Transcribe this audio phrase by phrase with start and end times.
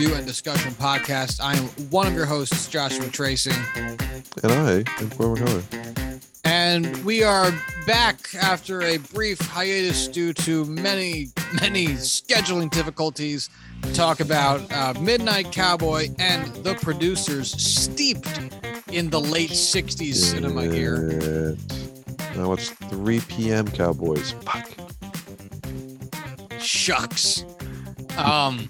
[0.00, 1.42] review and discussion podcast.
[1.42, 5.62] I am one of your hosts, Joshua Tracy, And I am Corwin Heller.
[6.42, 7.52] and we are
[7.86, 11.28] back after a brief hiatus due to many,
[11.60, 13.50] many scheduling difficulties
[13.82, 18.40] to talk about uh, Midnight Cowboy and the producers steeped
[18.90, 21.10] in the late 60s cinema here.
[21.10, 23.68] And I watched 3 p.m.
[23.68, 24.30] Cowboys.
[24.46, 24.70] Fuck.
[26.58, 27.44] Shucks.
[28.16, 28.66] Um,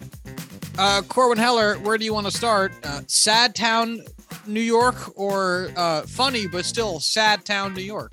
[0.81, 2.73] uh, Corwin Heller, where do you want to start?
[2.83, 4.01] Uh, sad town,
[4.47, 8.13] New York, or uh, funny but still sad town, New York?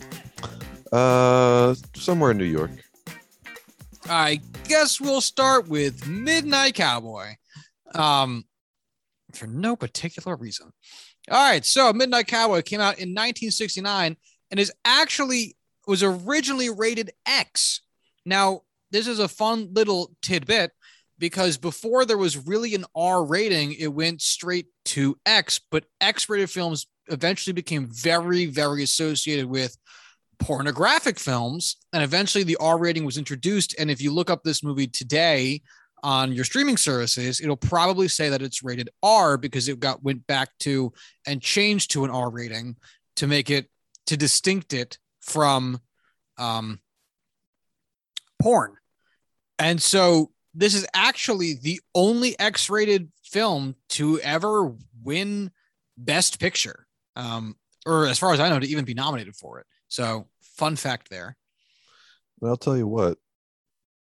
[0.92, 2.72] Uh, somewhere in New York.
[4.10, 7.36] I guess we'll start with Midnight Cowboy.
[7.96, 8.44] Um,
[9.34, 10.72] for no particular reason.
[11.32, 14.18] All right, so Midnight Cowboy came out in 1969
[14.52, 15.56] and is actually
[15.88, 17.80] was originally rated X.
[18.26, 20.72] Now, this is a fun little tidbit
[21.20, 26.30] because before there was really an R rating, it went straight to X, but X
[26.30, 29.76] rated films eventually became very, very associated with
[30.40, 31.78] pornographic films.
[31.94, 33.76] And eventually the R rating was introduced.
[33.80, 35.62] And if you look up this movie today
[36.04, 40.28] on your streaming services, it'll probably say that it's rated R because it got went
[40.28, 40.94] back to
[41.26, 42.76] and changed to an R rating
[43.16, 43.70] to make it
[44.08, 45.80] to distinct it from
[46.38, 46.80] um,
[48.42, 48.76] porn.
[49.60, 55.52] And so this is actually the only X-rated film to ever win
[55.98, 57.56] Best Picture, um,
[57.86, 59.68] or as far as I know, to even be nominated for it.
[59.88, 61.38] So fun fact there.
[62.42, 63.18] And I'll tell you what.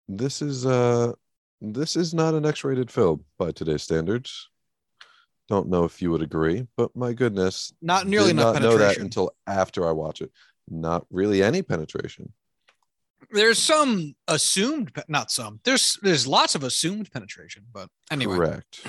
[0.08, 1.14] This is uh
[1.62, 4.50] this is not an X-rated film by today's standards.
[5.50, 8.72] Don't know if you would agree, but my goodness, Not nearly did enough not know
[8.72, 9.04] that penetration.
[9.04, 10.32] until after I watch it.
[10.70, 12.32] Not really any penetration.
[13.32, 15.60] There's some assumed, not some.
[15.64, 18.36] There's there's lots of assumed penetration, but anyway.
[18.36, 18.88] Correct.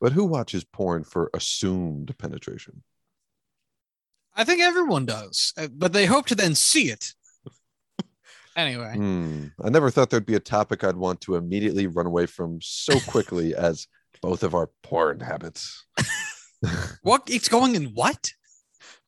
[0.00, 2.82] But who watches porn for assumed penetration?
[4.36, 7.14] I think everyone does, uh, but they hope to then see it.
[8.56, 9.46] anyway, Hmm.
[9.62, 13.00] I never thought there'd be a topic I'd want to immediately run away from so
[13.00, 13.88] quickly as
[14.22, 15.84] both of our porn habits.
[17.02, 18.32] what it's going in what?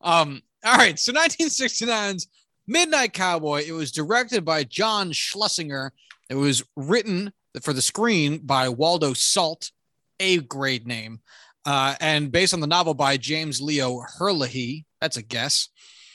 [0.00, 2.26] Um, all right, so 1969's
[2.70, 3.64] Midnight Cowboy.
[3.66, 5.92] It was directed by John Schlesinger.
[6.28, 7.32] It was written
[7.62, 9.72] for the screen by Waldo Salt,
[10.20, 11.18] a great name,
[11.66, 14.84] uh, and based on the novel by James Leo Herlihy.
[15.00, 15.68] That's a guess.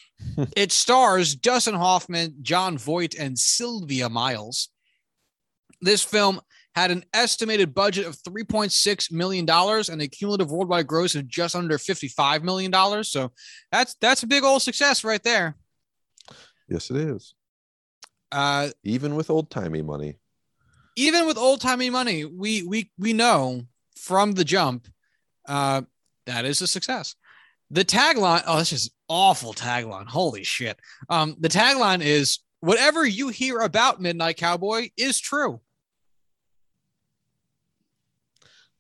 [0.56, 4.70] it stars Dustin Hoffman, Jon Voight, and Sylvia Miles.
[5.82, 6.40] This film
[6.74, 11.78] had an estimated budget of $3.6 million and a cumulative worldwide gross of just under
[11.78, 13.04] $55 million.
[13.04, 13.34] So
[13.74, 15.58] that's that's a big old success right there.
[16.68, 17.34] Yes, it is.
[18.31, 20.18] Uh, Even with old timey money.
[20.98, 23.62] even with old timey money, we we we know
[23.98, 24.88] from the jump
[25.48, 25.81] uh,
[26.25, 27.16] that is a success.
[27.72, 30.08] The tagline, oh, this is awful tagline.
[30.08, 30.80] Holy shit.
[31.09, 35.62] Um, the tagline is whatever you hear about Midnight Cowboy is true.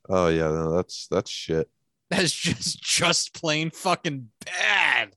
[0.07, 1.69] Oh yeah, no, that's that's shit.
[2.09, 5.15] That's just just plain fucking bad.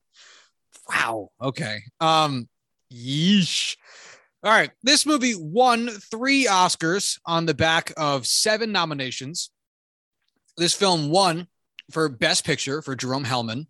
[0.88, 1.30] Wow.
[1.40, 1.80] Okay.
[2.00, 2.48] Um
[2.92, 3.76] yeesh.
[4.44, 4.70] All right.
[4.82, 9.50] This movie won 3 Oscars on the back of 7 nominations.
[10.56, 11.48] This film won
[11.90, 13.66] for best picture for Jerome Hellman,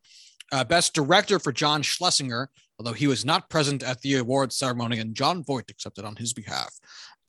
[0.52, 4.98] uh, best director for John Schlesinger, although he was not present at the awards ceremony
[4.98, 6.72] and Jon Voight accepted on his behalf.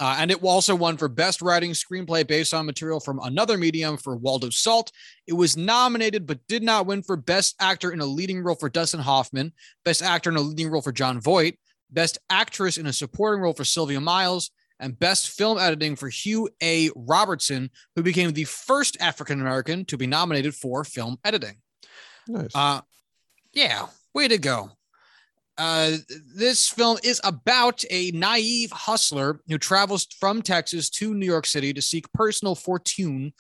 [0.01, 3.97] Uh, and it also won for best writing screenplay based on material from another medium
[3.97, 4.91] for Waldo Salt.
[5.27, 8.69] It was nominated but did not win for Best Actor in a Leading Role for
[8.69, 9.51] Dustin Hoffman,
[9.83, 11.57] Best Actor in a Leading Role for Jon Voight,
[11.91, 16.49] Best Actress in a Supporting Role for Sylvia Miles, and Best Film Editing for Hugh
[16.63, 16.89] A.
[16.95, 21.57] Robertson, who became the first African American to be nominated for film editing.
[22.27, 22.51] Nice.
[22.55, 22.81] Uh,
[23.53, 24.71] yeah, way to go.
[25.57, 25.97] Uh,
[26.33, 31.73] this film is about a naive hustler who travels from Texas to New York City
[31.73, 33.33] to seek personal fortune,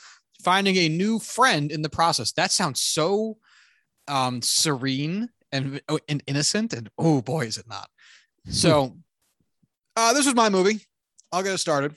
[0.43, 2.33] finding a new friend in the process.
[2.33, 3.37] That sounds so
[4.09, 5.79] um, serene and,
[6.09, 6.73] and innocent.
[6.73, 7.89] And oh boy, is it not.
[8.49, 8.97] So,
[9.95, 10.81] uh, this was my movie.
[11.31, 11.93] I'll get it started.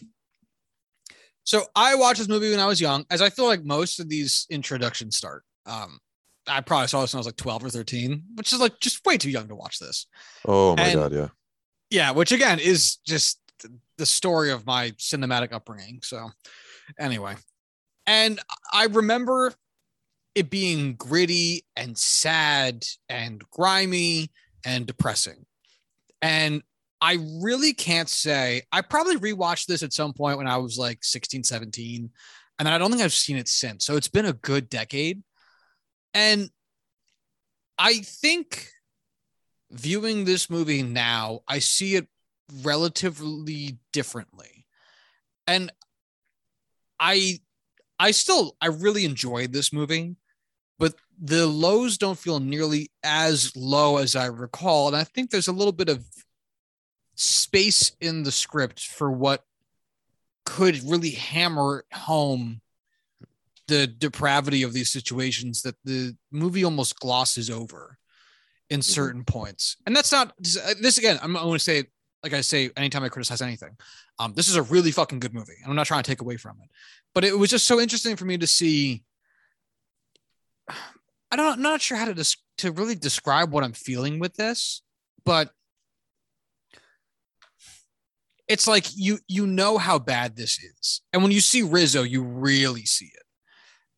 [1.45, 4.09] So, I watched this movie when I was young, as I feel like most of
[4.09, 5.45] these introductions start.
[5.67, 5.99] Um,
[6.47, 9.05] I probably saw this when I was like 12 or 13, which is like just
[9.07, 10.07] way too young to watch this.
[10.47, 11.29] oh my and- god, yeah.
[11.91, 13.39] Yeah, which again is just
[13.99, 16.01] the story of my cinematic upbringing.
[16.03, 16.31] So,
[16.99, 17.37] anyway,
[18.07, 18.41] and
[18.73, 19.53] I remember
[20.35, 24.31] it being gritty and sad and grimy
[24.65, 25.45] and depressing.
[26.23, 26.63] And
[27.01, 28.63] I really can't say.
[28.71, 32.09] I probably rewatched this at some point when I was like 16, 17,
[32.59, 33.85] and I don't think I've seen it since.
[33.85, 35.23] So it's been a good decade.
[36.15, 36.49] And
[37.77, 38.69] I think
[39.73, 42.07] viewing this movie now, I see it
[42.63, 44.67] relatively differently.
[45.47, 45.73] And
[47.01, 47.41] I
[47.99, 50.15] I still I really enjoyed this movie,
[50.83, 54.89] but the lows don't feel nearly as low as I recall.
[54.89, 56.05] And I think there's a little bit of
[57.15, 59.45] space in the script for what
[60.45, 62.63] could really hammer home
[63.69, 67.97] the depravity of these situations that the movie almost glosses over
[68.69, 68.93] in mm-hmm.
[68.93, 69.77] certain points.
[69.87, 71.21] And that's not this again.
[71.23, 71.85] I'm going to say,
[72.25, 73.77] like I say, anytime I criticize anything,
[74.19, 75.59] um, this is a really fucking good movie.
[75.65, 76.71] I'm not trying to take away from it,
[77.15, 79.05] but it was just so interesting for me to see.
[80.69, 84.35] I don't, I'm not sure how to des- to really describe what I'm feeling with
[84.35, 84.83] this,
[85.25, 85.51] but
[88.49, 92.23] it's like you you know how bad this is, and when you see Rizzo, you
[92.23, 93.23] really see it,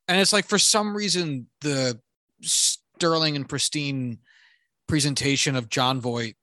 [0.06, 1.98] and it's like for some reason the
[2.40, 4.18] sterling and pristine
[4.86, 6.36] presentation of Jon Voight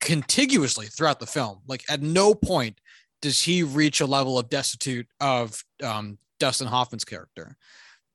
[0.00, 2.80] contiguously throughout the film, like at no point
[3.20, 7.56] does he reach a level of destitute of um, Dustin Hoffman's character.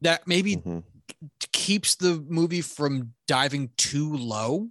[0.01, 0.79] That maybe mm-hmm.
[1.51, 4.69] Keeps the movie from diving too low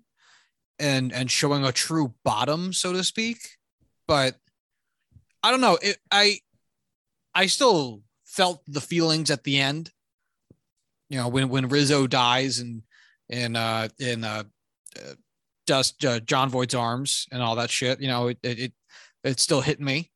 [0.78, 3.38] and and showing a true bottom, so to speak.
[4.06, 4.36] But
[5.42, 5.78] I don't know.
[5.80, 6.38] It, I
[7.34, 9.90] I still felt the feelings at the end.
[11.08, 12.82] You know, when when Rizzo dies and
[13.28, 14.44] in uh in uh,
[14.96, 15.14] uh
[15.66, 18.00] dust uh, Jon Voight's arms and all that shit.
[18.00, 18.72] You know, it it it,
[19.22, 20.10] it still hit me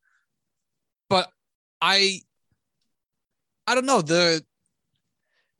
[1.08, 1.30] but
[1.80, 2.20] I
[3.66, 4.44] I don't know the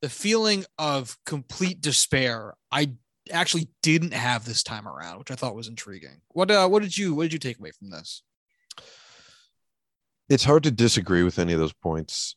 [0.01, 2.93] the feeling of complete despair I
[3.31, 6.21] actually didn't have this time around, which I thought was intriguing.
[6.29, 8.23] What uh, what did you what did you take away from this?
[10.29, 12.37] It's hard to disagree with any of those points.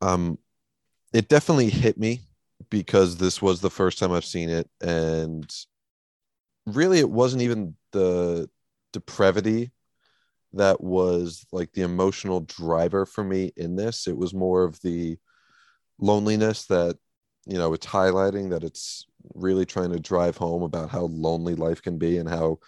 [0.00, 0.38] Um,
[1.12, 2.22] it definitely hit me
[2.70, 5.48] because this was the first time I've seen it, and
[6.66, 8.48] really, it wasn't even the
[8.92, 9.70] depravity
[10.52, 14.08] that was like the emotional driver for me in this.
[14.08, 15.16] It was more of the
[16.00, 16.96] loneliness that,
[17.46, 21.82] you know, it's highlighting that it's really trying to drive home about how lonely life
[21.82, 22.58] can be and how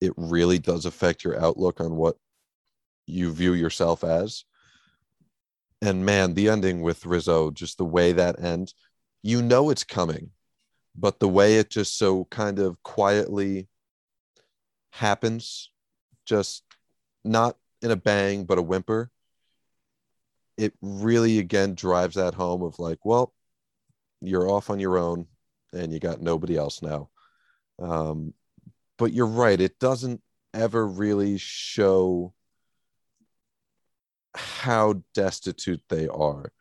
[0.00, 2.16] it really does affect your outlook on what
[3.06, 4.44] you view yourself as.
[5.80, 8.74] And man, the ending with Rizzo, just the way that ends,
[9.22, 10.30] you know it's coming,
[10.96, 13.68] but the way it just so kind of quietly
[14.90, 15.70] happens
[16.24, 16.62] just
[17.24, 19.10] not in a bang, but a whimper,
[20.56, 23.32] it really again drives that home of like, well,
[24.20, 25.26] you're off on your own
[25.72, 27.08] and you got nobody else now.
[27.78, 28.34] Um,
[28.98, 30.20] but you're right, it doesn't
[30.54, 32.34] ever really show
[34.34, 36.52] how destitute they are.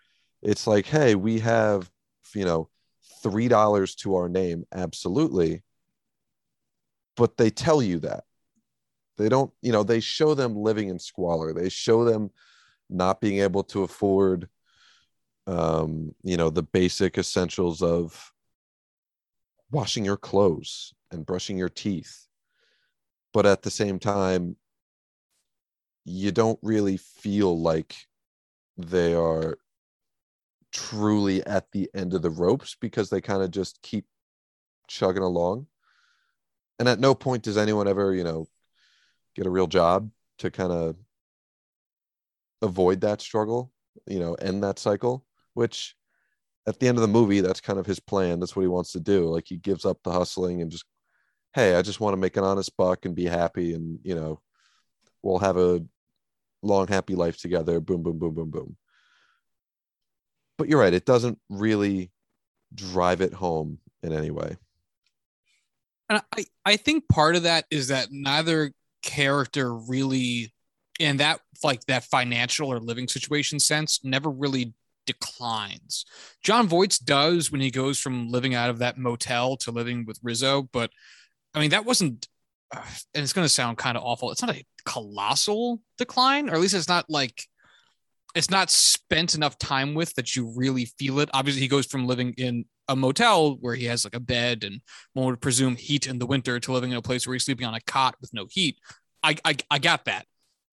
[0.41, 1.89] It's like, hey, we have,
[2.33, 2.69] you know,
[3.21, 5.61] three dollars to our name, absolutely.
[7.15, 8.23] But they tell you that.
[9.17, 11.53] They don't, you know, they show them living in squalor.
[11.53, 12.31] They show them
[12.91, 14.49] not being able to afford,
[15.47, 18.31] um, you know, the basic essentials of
[19.71, 22.27] washing your clothes and brushing your teeth.
[23.33, 24.57] But at the same time,
[26.03, 27.95] you don't really feel like
[28.77, 29.57] they are
[30.71, 34.05] truly at the end of the ropes because they kind of just keep
[34.87, 35.67] chugging along.
[36.79, 38.47] And at no point does anyone ever, you know,
[39.35, 40.95] get a real job to kind of
[42.61, 43.71] avoid that struggle,
[44.07, 45.95] you know, end that cycle, which
[46.67, 48.39] at the end of the movie, that's kind of his plan.
[48.39, 49.27] That's what he wants to do.
[49.27, 50.85] Like he gives up the hustling and just,
[51.53, 53.73] hey, I just want to make an honest buck and be happy.
[53.73, 54.39] And, you know,
[55.23, 55.83] we'll have a
[56.61, 57.79] long, happy life together.
[57.79, 58.77] Boom, boom, boom, boom, boom.
[60.57, 60.93] But you're right.
[60.93, 62.11] It doesn't really
[62.73, 64.57] drive it home in any way.
[66.09, 70.53] And I, I think part of that is that neither character really
[71.01, 74.73] in that like that financial or living situation sense never really
[75.07, 76.05] declines.
[76.43, 80.19] Jon Voight's does when he goes from living out of that motel to living with
[80.21, 80.91] Rizzo, but
[81.53, 82.27] I mean that wasn't
[82.73, 82.81] uh,
[83.13, 84.31] and it's going to sound kind of awful.
[84.31, 87.47] It's not a colossal decline, or at least it's not like
[88.35, 91.29] it's not spent enough time with that you really feel it.
[91.33, 94.81] Obviously, he goes from living in a motel where he has like a bed and
[95.13, 97.65] one would presume heat in the winter to living in a place where he's sleeping
[97.65, 98.77] on a cot with no heat.
[99.23, 100.25] I I, I got that.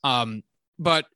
[0.05, 0.43] Um,
[0.78, 1.07] but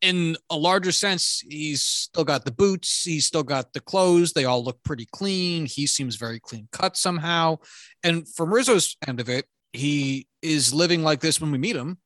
[0.00, 4.32] in a larger sense, he's still got the boots, he's still got the clothes.
[4.32, 5.66] They all look pretty clean.
[5.66, 7.58] He seems very clean cut somehow.
[8.04, 11.98] And from Rizzo's end of it, he is living like this when we meet him,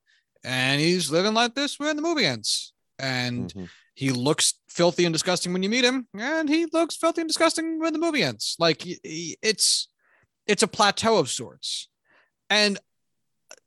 [0.43, 2.73] and he's living like this when the movie ends.
[2.99, 3.69] And Mhm.
[3.95, 7.79] he looks filthy and disgusting when you meet him, and he looks filthy and disgusting
[7.79, 8.57] when the movie ends.
[8.59, 9.89] Like it's
[10.47, 11.89] it's a plateau of sorts,
[12.51, 12.79] and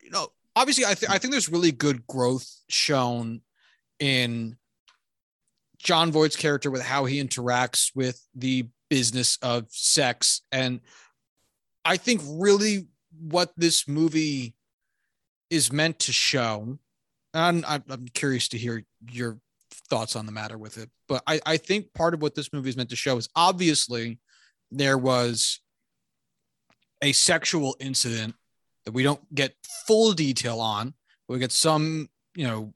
[0.02, 3.42] you know, obviously, I think I think there's really good growth shown
[4.00, 4.58] in
[5.78, 10.82] Jon Voight's character with how he interacts with the business of sex, and
[11.84, 12.88] I think really
[13.20, 14.56] what this movie
[15.50, 16.78] is meant to show.
[17.34, 19.40] And I'm, I'm curious to hear your
[19.90, 20.90] thoughts on the matter with it.
[21.08, 24.20] But I, I think part of what this movie is meant to show is obviously
[24.72, 25.60] there was
[27.02, 28.36] a sexual incident
[28.86, 29.56] that we don't get
[29.88, 30.94] full detail on.
[31.28, 32.74] We get some, you know,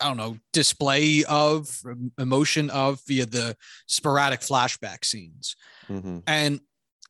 [0.00, 1.82] I don't know, display of
[2.18, 5.56] emotion of via the sporadic flashback scenes.
[5.88, 6.22] Mhm.
[6.26, 6.60] And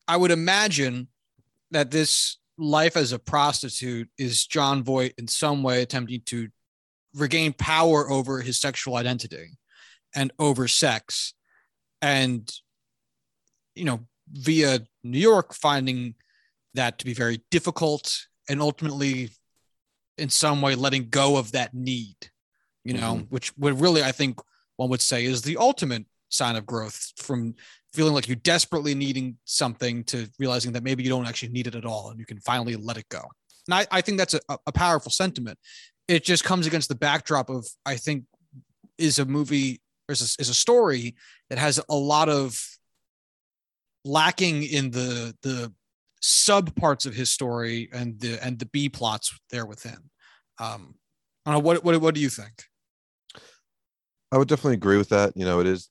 [0.07, 1.09] I would imagine
[1.71, 6.49] that this life as a prostitute is Jon Voight in some way attempting to
[7.15, 9.59] regain power over his sexual identity
[10.15, 11.35] and over sex.
[12.01, 12.51] And,
[13.75, 16.15] you know, via New York, finding
[16.77, 19.31] that to be very difficult and ultimately,
[20.19, 22.17] in some way, letting go of that need,
[22.85, 23.25] you know, mm-hmm.
[23.25, 24.41] which would really, I think,
[24.77, 27.55] one would say is the ultimate sign of growth from
[27.93, 31.75] feeling like you're desperately needing something to realizing that maybe you don't actually need it
[31.75, 33.23] at all and you can finally let it go.
[33.67, 35.59] And I, I think that's a, a powerful sentiment.
[36.07, 38.25] It just comes against the backdrop of, I think,
[38.99, 41.17] is a movie or is a, is a story
[41.51, 42.63] that has a lot of
[44.05, 45.73] lacking in the the
[46.29, 50.11] sub parts of his story and the and the B plots there within.
[50.59, 50.97] Um,
[51.45, 52.65] I don't know what what what do you think?
[54.33, 55.37] I would definitely agree with that.
[55.37, 55.89] You know, it is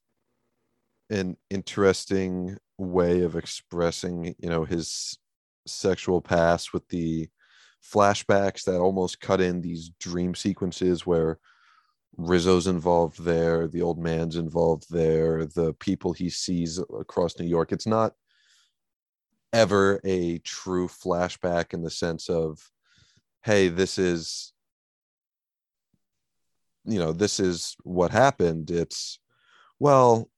[1.10, 5.18] an interesting way of expressing, you know, his
[5.66, 7.30] sexual past with the
[7.82, 11.40] flashbacks that almost cut in these dream sequences where
[12.18, 17.72] Rizzo's involved there, the old man's involved there, the people he sees across New York.
[17.72, 18.14] It's not
[19.56, 22.70] ever a true flashback in the sense of,
[23.44, 24.52] hey, this is
[26.88, 28.70] you know this is what happened.
[28.70, 29.20] It's
[29.80, 30.30] well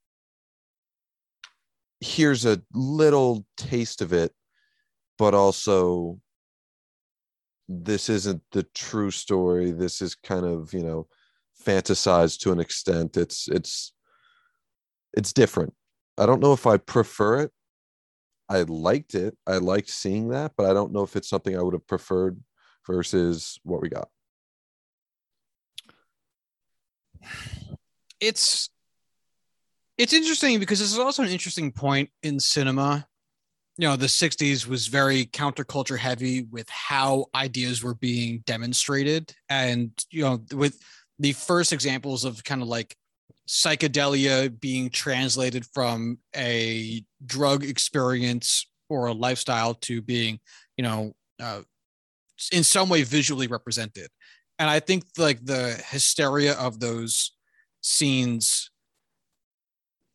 [1.99, 4.31] here's a little taste of it
[5.17, 6.19] but also
[7.67, 9.71] this isn't the true story.
[9.71, 11.07] This is kind of you know
[11.65, 13.17] fantasized to an extent.
[13.17, 13.93] It's it's
[15.13, 15.73] it's different.
[16.17, 17.51] I don't know if i prefer it
[18.49, 21.61] i liked it i liked seeing that but i don't know if it's something i
[21.61, 22.39] would have preferred
[22.85, 24.07] versus what we got
[28.19, 28.69] it's
[29.97, 33.07] it's interesting because this is also an interesting point in cinema.
[33.77, 39.33] You know, the 60s was very counterculture heavy with how ideas were being demonstrated.
[39.49, 40.79] And, you know, with
[41.19, 42.95] the first examples of kind of like
[43.47, 50.39] psychedelia being translated from a drug experience or a lifestyle to being,
[50.75, 51.61] you know, uh,
[52.51, 54.09] in some way visually represented.
[54.59, 57.31] And I think like the hysteria of those
[57.81, 58.69] scenes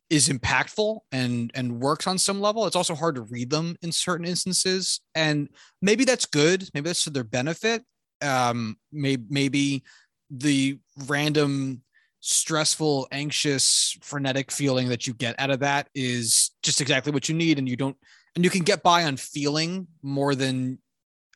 [0.09, 2.67] is impactful and and works on some level.
[2.67, 5.01] It's also hard to read them in certain instances.
[5.15, 5.49] And
[5.81, 6.69] maybe that's good.
[6.73, 7.83] Maybe that's to their benefit.
[8.21, 9.83] Um maybe maybe
[10.29, 11.81] the random
[12.25, 17.35] stressful anxious frenetic feeling that you get out of that is just exactly what you
[17.35, 17.97] need and you don't
[18.35, 20.77] and you can get by on feeling more than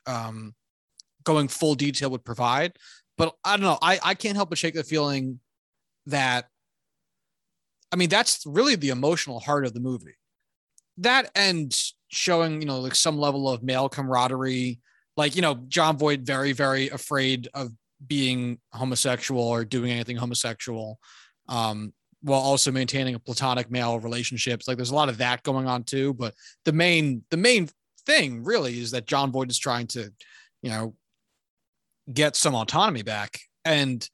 [0.06, 0.54] um
[1.24, 2.72] going full detail would provide
[3.18, 5.38] but i don't know i i can't help but shake the feeling
[6.06, 6.46] that
[7.92, 10.16] I mean, that's really the emotional heart of the movie.
[10.98, 11.74] That and
[12.08, 14.80] showing, you know, like some level of male camaraderie,
[15.16, 17.70] like, you know, Jon Voight very, very afraid of
[18.06, 20.98] being homosexual or doing anything homosexual,
[21.48, 24.66] um, while also maintaining a platonic male relationships.
[24.66, 26.14] Like there's a lot of that going on too.
[26.14, 27.68] But the main, the main
[28.06, 30.12] thing really is that Jon Voight is trying to,
[30.62, 30.94] you know,
[32.12, 33.38] get some autonomy back.
[33.64, 34.08] And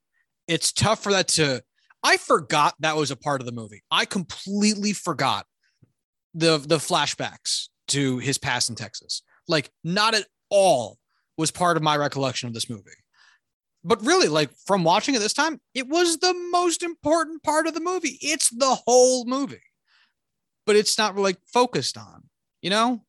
[0.49, 1.62] it's tough for that to
[2.05, 3.83] I forgot that was a part of the movie.
[3.91, 5.47] I completely forgot
[6.35, 9.23] the the flashbacks to his past in Texas.
[9.49, 10.99] Like not at all
[11.38, 12.91] was part of my recollection of this movie.
[13.85, 17.75] But really, like from watching it this time, it was the most important part of
[17.75, 18.19] the movie.
[18.23, 19.61] It's the whole movie.
[20.67, 22.25] But it's not like focused on,
[22.62, 23.05] you know?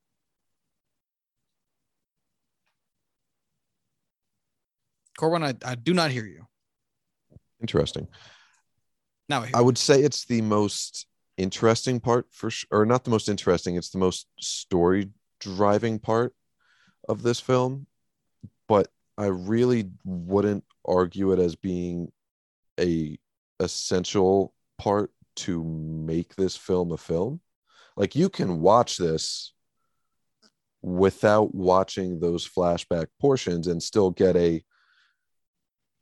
[5.17, 6.45] Corwin, I, I do not hear you.
[7.61, 8.05] interesting
[9.29, 13.11] Now I I would say it's the most interesting part for sure, or not the
[13.11, 13.77] most interesting.
[13.77, 16.33] It's the most story driving part
[17.07, 17.87] of this film.
[19.17, 22.11] I really wouldn't argue it as being
[22.79, 23.17] a
[23.59, 27.41] essential part to make this film a film.
[27.95, 29.53] Like you can watch this
[30.81, 34.63] without watching those flashback portions and still get a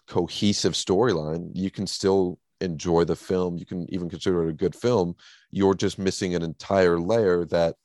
[0.07, 1.51] cohesive storyline.
[1.53, 3.57] You can still enjoy the film.
[3.57, 5.15] You can even consider it a good film.
[5.51, 7.75] You're just missing an entire layer that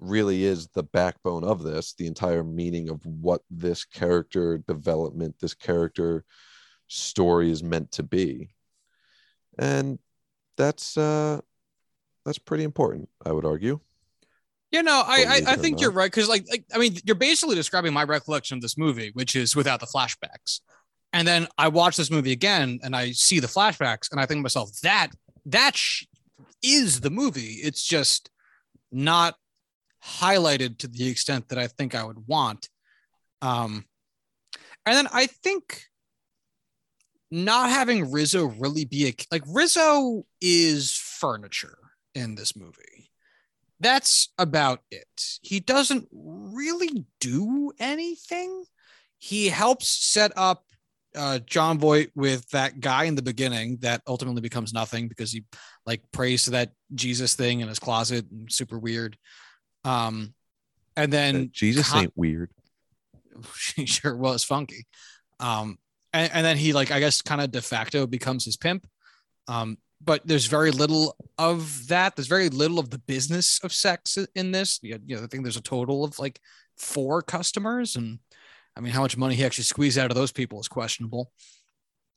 [0.00, 5.54] really is the backbone of this, the entire meaning of what this character development, this
[5.54, 6.24] character
[6.88, 8.50] story is meant to be.
[9.58, 9.98] And
[10.56, 11.40] that's uh
[12.24, 13.80] that's pretty important, I would argue.
[14.72, 17.56] You know, I I, I think you're right because like, like I mean, you're basically
[17.56, 20.60] describing my recollection of this movie, which is without the flashbacks.
[21.12, 24.38] And then I watch this movie again and I see the flashbacks and I think
[24.38, 25.10] to myself, that
[25.46, 26.04] that sh-
[26.62, 27.58] is the movie.
[27.62, 28.30] It's just
[28.92, 29.34] not
[30.04, 32.68] highlighted to the extent that I think I would want.
[33.42, 33.84] Um,
[34.86, 35.84] and then I think
[37.30, 41.78] not having Rizzo really be a like Rizzo is furniture
[42.14, 43.10] in this movie.
[43.78, 45.38] That's about it.
[45.42, 48.64] He doesn't really do anything.
[49.18, 50.64] He helps set up
[51.16, 55.44] uh, Jon Voight with that guy in the beginning that ultimately becomes nothing because he
[55.86, 59.16] like prays to that Jesus thing in his closet and super weird.
[59.84, 60.34] Um,
[60.96, 62.50] and then Jesus con- ain't weird.
[63.54, 64.86] She sure was funky.
[65.38, 65.78] Um,
[66.12, 68.86] and, and then he like I guess kind of de facto becomes his pimp.
[69.48, 72.16] Um, but there's very little of that.
[72.16, 74.78] There's very little of the business of sex in this.
[74.82, 76.40] You know, I think there's a total of like
[76.76, 78.18] four customers, and
[78.76, 81.32] I mean, how much money he actually squeezed out of those people is questionable.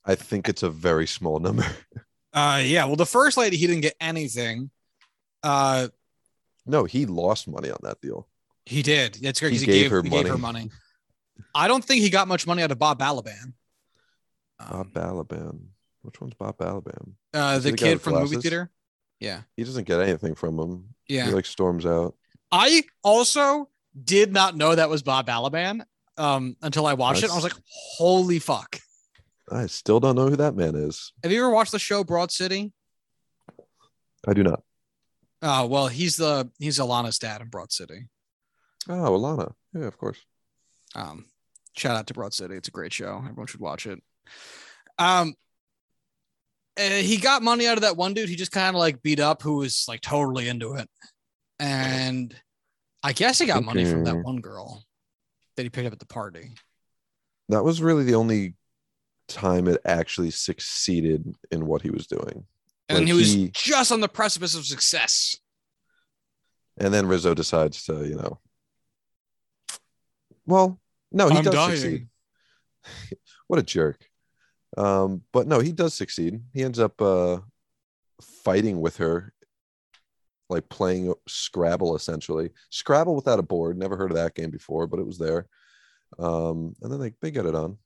[0.05, 1.65] I think it's a very small number.
[2.33, 2.85] uh, yeah.
[2.85, 4.69] Well, the first lady, he didn't get anything.
[5.41, 5.89] Uh,
[6.65, 8.27] no, he lost money on that deal.
[8.65, 9.15] He did.
[9.21, 9.53] That's great.
[9.53, 10.23] He, he, gave, gave her he money.
[10.23, 10.71] Gave her money.
[11.53, 13.53] I don't think he got much money out of Bob Balaban.
[14.59, 15.59] Bob um, Balaban.
[16.01, 17.13] Which one's Bob Balaban?
[17.33, 18.69] Uh, the, the kid from the movie theater.
[19.19, 19.41] Yeah.
[19.55, 20.95] He doesn't get anything from him.
[21.07, 21.25] Yeah.
[21.25, 22.15] He like storms out.
[22.51, 23.69] I also
[24.01, 25.83] did not know that was Bob Balaban
[26.17, 27.31] um, until I watched That's...
[27.31, 27.35] it.
[27.35, 27.55] I was like,
[27.97, 28.79] holy fuck.
[29.51, 31.13] I still don't know who that man is.
[31.23, 32.71] Have you ever watched the show Broad City?
[34.27, 34.63] I do not.
[35.45, 38.07] Oh well, he's the he's Ilana's dad in Broad City.
[38.87, 39.53] Oh, Ilana.
[39.73, 40.17] Yeah, of course.
[40.95, 41.25] Um,
[41.75, 42.55] shout out to Broad City.
[42.55, 43.17] It's a great show.
[43.17, 44.01] Everyone should watch it.
[44.97, 45.33] Um,
[46.79, 48.29] uh, he got money out of that one dude.
[48.29, 50.89] He just kind of like beat up who was like totally into it,
[51.59, 52.33] and
[53.03, 53.65] I guess he got okay.
[53.65, 54.81] money from that one girl
[55.57, 56.51] that he picked up at the party.
[57.49, 58.55] That was really the only
[59.27, 62.45] time it actually succeeded in what he was doing.
[62.89, 65.37] And he was he, just on the precipice of success.
[66.77, 68.39] And then Rizzo decides to, you know,
[70.45, 70.79] well,
[71.11, 71.77] no, he I'm does dying.
[71.77, 72.07] succeed.
[73.47, 74.05] what a jerk.
[74.75, 76.41] Um, but no, he does succeed.
[76.53, 77.39] He ends up uh,
[78.21, 79.33] fighting with her,
[80.49, 82.49] like playing Scrabble essentially.
[82.69, 83.77] Scrabble without a board.
[83.77, 85.47] Never heard of that game before, but it was there.
[86.19, 87.77] Um, and then they, they get it on.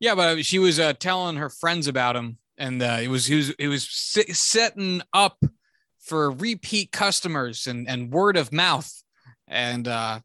[0.00, 3.36] Yeah, but she was uh, telling her friends about him, and uh, it was he
[3.36, 5.42] was it was setting up
[6.00, 8.92] for repeat customers and and word of mouth,
[9.46, 10.20] and uh,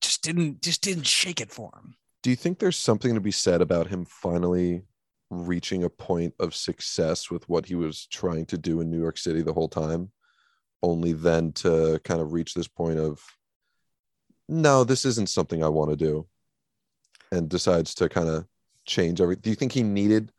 [0.00, 3.30] just didn't just didn't shake it for him do you think there's something to be
[3.30, 4.82] said about him finally
[5.30, 9.16] reaching a point of success with what he was trying to do in New York
[9.16, 10.10] City the whole time,
[10.82, 13.22] only then to kind of reach this point of,
[14.48, 16.26] no, this isn't something I want to do,
[17.30, 18.44] and decides to kind of
[18.86, 19.42] change everything?
[19.42, 20.32] Do you think he needed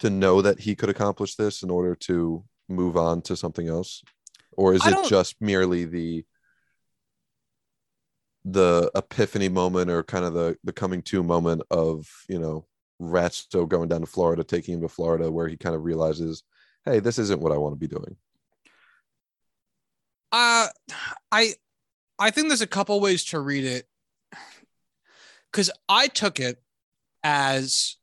[0.00, 4.02] to know that he could accomplish this in order to move on to something else?
[4.52, 6.24] Or is it just merely the
[8.44, 12.66] the epiphany moment or kind of the the coming to moment of you know
[13.00, 16.42] Ratso going down to Florida, taking him to Florida, where he kind of realizes,
[16.84, 18.16] hey, this isn't what I want to be doing.
[20.32, 20.68] Uh,
[21.30, 21.54] I
[22.18, 23.86] I think there's a couple ways to read it
[25.50, 26.62] because I took it
[27.22, 27.96] as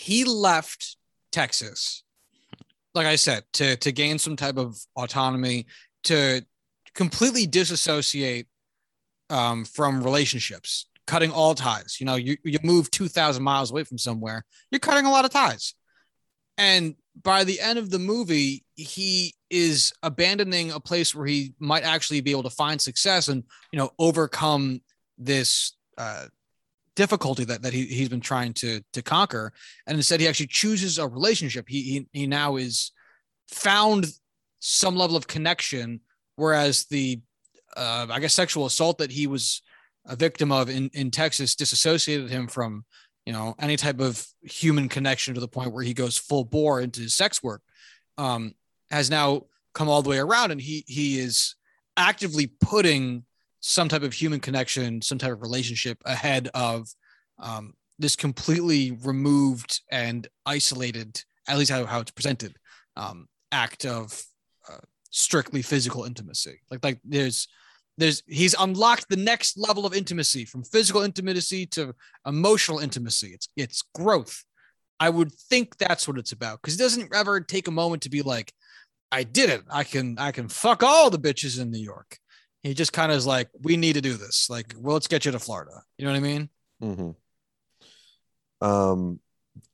[0.00, 0.96] he left
[1.30, 2.04] Texas,
[2.94, 5.66] like I said, to to gain some type of autonomy,
[6.04, 6.42] to
[6.94, 8.46] completely disassociate
[9.28, 11.98] um, from relationships, cutting all ties.
[12.00, 15.30] You know, you, you move 2,000 miles away from somewhere, you're cutting a lot of
[15.30, 15.74] ties.
[16.56, 21.84] And by the end of the movie, he is abandoning a place where he might
[21.84, 24.80] actually be able to find success and, you know, overcome
[25.18, 26.26] this uh,
[27.00, 29.54] difficulty that, that he, he's been trying to, to conquer.
[29.86, 31.64] And instead, he actually chooses a relationship.
[31.66, 32.92] He, he, he now is
[33.48, 34.06] found
[34.58, 36.00] some level of connection,
[36.36, 37.20] whereas the
[37.74, 39.62] uh, I guess sexual assault that he was
[40.04, 42.84] a victim of in, in Texas disassociated him from,
[43.24, 46.82] you know, any type of human connection to the point where he goes full bore
[46.82, 47.62] into his sex work,
[48.18, 48.52] um,
[48.90, 51.54] has now come all the way around and he he is
[51.96, 53.24] actively putting
[53.60, 56.88] some type of human connection, some type of relationship ahead of
[57.38, 62.56] um, this completely removed and isolated, at least how, how it's presented,
[62.96, 64.22] um, act of
[64.68, 64.78] uh,
[65.10, 66.60] strictly physical intimacy.
[66.70, 67.46] Like like there's
[67.98, 71.94] there's he's unlocked the next level of intimacy from physical intimacy to
[72.26, 73.28] emotional intimacy.
[73.28, 74.42] It's it's growth.
[74.98, 78.10] I would think that's what it's about because he doesn't ever take a moment to
[78.10, 78.52] be like,
[79.12, 79.62] I did it.
[79.70, 82.18] I can I can fuck all the bitches in New York.
[82.62, 84.48] He just kind of is like, we need to do this.
[84.50, 85.82] Like, well, let's get you to Florida.
[85.96, 86.48] You know what I mean?
[86.82, 88.66] Mm-hmm.
[88.66, 89.20] Um,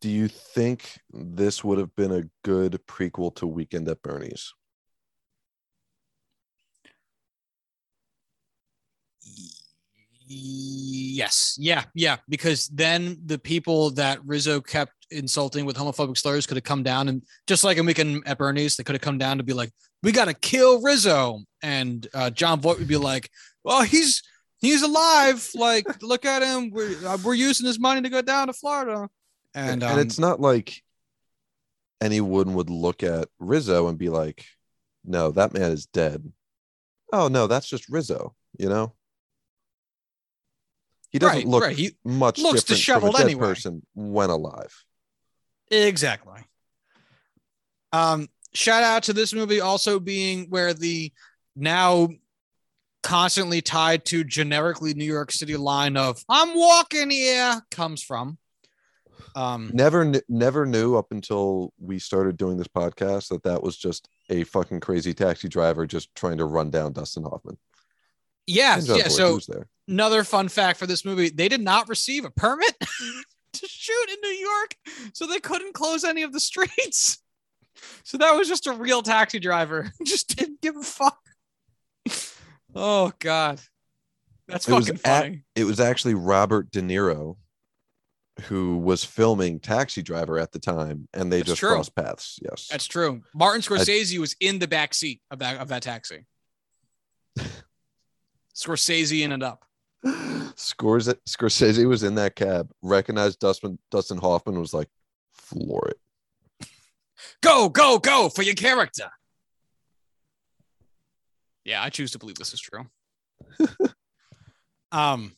[0.01, 4.53] do you think this would have been a good prequel to Weekend at Bernie's?
[10.29, 11.57] Yes.
[11.59, 11.85] Yeah.
[11.95, 12.17] Yeah.
[12.29, 17.09] Because then the people that Rizzo kept insulting with homophobic slurs could have come down
[17.09, 19.71] and just like in Weekend at Bernie's, they could have come down to be like,
[20.03, 21.41] we got to kill Rizzo.
[21.63, 23.31] And uh, Jon Voight would be like,
[23.65, 24.23] well, he's
[24.59, 25.49] he's alive.
[25.55, 26.71] Like, look at him.
[26.71, 29.09] We're, uh, we're using his money to go down to Florida.
[29.55, 30.83] And, And, um, it's not like
[32.01, 34.45] anyone would look at Rizzo and be like,
[35.05, 36.33] no, that man is dead.
[37.13, 38.93] Oh, no, that's just Rizzo, you know?
[41.11, 41.77] He doesn't right, look right.
[41.77, 43.47] He, much looks different from a disheveled dead anyway.
[43.47, 44.85] person when alive.
[45.71, 46.41] Exactly.
[47.93, 51.13] Um, shout out to this movie also being where the
[51.55, 52.09] now
[53.03, 58.39] constantly tied to generically New York City line of "I'm walking here" comes from.
[59.35, 64.09] Um, Never, never knew up until we started doing this podcast that that was just
[64.31, 67.59] a fucking crazy taxi driver just trying to run down Dustin Hoffman.
[68.47, 69.09] yeah, yeah.
[69.09, 69.69] So there?
[69.89, 74.17] another fun fact for this movie: they did not receive a permit to shoot in
[74.23, 74.77] New York,
[75.13, 77.19] so they couldn't close any of the streets.
[78.05, 81.19] So that was just a real taxi driver, just didn't give a fuck.
[82.75, 83.61] Oh God,
[84.49, 85.45] that's It was fucking at- funny.
[85.55, 87.37] it was actually Robert De Niro
[88.43, 91.71] who was filming Taxi Driver at the time, and they That's just true.
[91.71, 92.39] crossed paths.
[92.43, 93.23] Yes, That's true.
[93.35, 96.27] Martin Scorsese was in the back seat of that of that taxi.
[98.55, 99.65] Scorsese in and up.
[100.57, 104.89] Scores Scorsese was in that cab, recognized Dustin Dustin Hoffman, was like,
[105.33, 105.99] floor it.
[107.43, 109.11] Go, go, go for your character.
[111.65, 112.87] Yeah, I choose to believe this is true.
[114.93, 115.35] um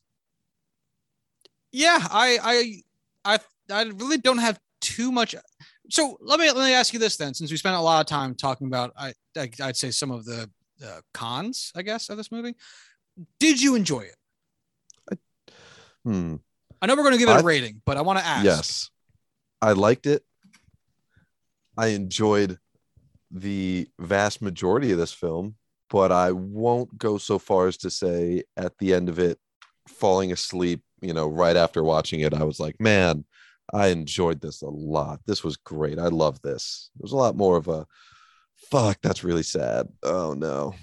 [1.73, 2.83] yeah, I
[3.25, 3.39] I I
[3.71, 5.35] I really don't have too much
[5.91, 8.07] so let me let me ask you this then since we spent a lot of
[8.07, 10.51] time talking about I, I I'd say some of the
[10.85, 12.55] uh, cons I guess of this movie.
[13.41, 15.19] Did you enjoy it?
[16.05, 16.37] Hmm.
[16.81, 18.45] I know we're going to give it a I- rating, but I want to ask.
[18.45, 18.91] Yes,
[19.61, 20.23] I liked it.
[21.79, 22.59] I enjoyed
[23.31, 25.55] the vast majority of this film,
[25.89, 29.39] but I won't go so far as to say at the end of it,
[29.87, 33.25] falling asleep, you know, right after watching it, I was like, man,
[33.73, 35.21] I enjoyed this a lot.
[35.25, 36.01] This was great.
[36.01, 36.91] I love this.
[36.99, 37.87] It was a lot more of a
[38.57, 39.87] fuck, that's really sad.
[40.03, 40.75] Oh no.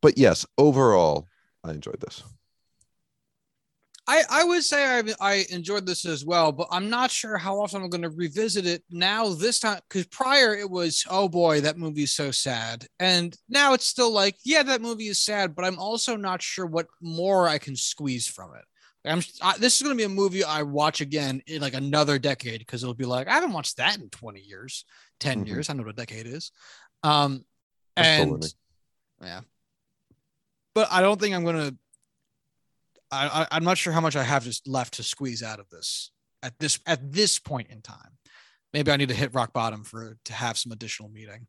[0.00, 1.26] But yes, overall,
[1.64, 2.22] I enjoyed this.
[4.10, 7.60] I, I would say I, I enjoyed this as well, but I'm not sure how
[7.60, 11.60] often I'm going to revisit it now this time because prior it was, oh boy,
[11.60, 12.88] that movie is so sad.
[12.98, 16.66] And now it's still like, yeah, that movie is sad, but I'm also not sure
[16.66, 18.64] what more I can squeeze from it.
[19.04, 22.18] I'm, I, this is going to be a movie I watch again in like another
[22.18, 24.86] decade because it'll be like, I haven't watched that in 20 years,
[25.20, 25.46] 10 Mhm.
[25.46, 25.70] years.
[25.70, 26.50] I know what a decade is.
[27.04, 27.44] Um,
[27.96, 28.44] and
[29.22, 29.40] yeah,
[30.74, 31.76] but I don't think I'm going to
[33.10, 35.68] I, I I'm not sure how much I have just left to squeeze out of
[35.70, 36.10] this
[36.42, 38.16] at this at this point in time.
[38.72, 41.46] Maybe I need to hit rock bottom for to have some additional meeting.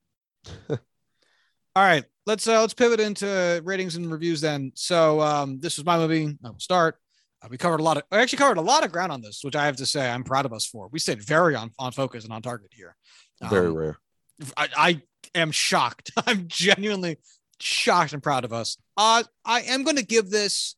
[0.69, 4.71] All right, let's uh, let's pivot into ratings and reviews then.
[4.75, 6.37] So um, this was my movie.
[6.43, 6.97] I will start.
[7.41, 9.39] Uh, we covered a lot of I actually covered a lot of ground on this,
[9.43, 10.89] which I have to say I'm proud of us for.
[10.91, 12.95] We stayed very on on focus and on target here.
[13.49, 13.97] Very Um, rare.
[14.57, 15.01] I, I
[15.35, 16.11] am shocked.
[16.27, 17.17] I'm genuinely
[17.59, 18.77] shocked and proud of us.
[18.97, 20.75] Uh, I am going to give this.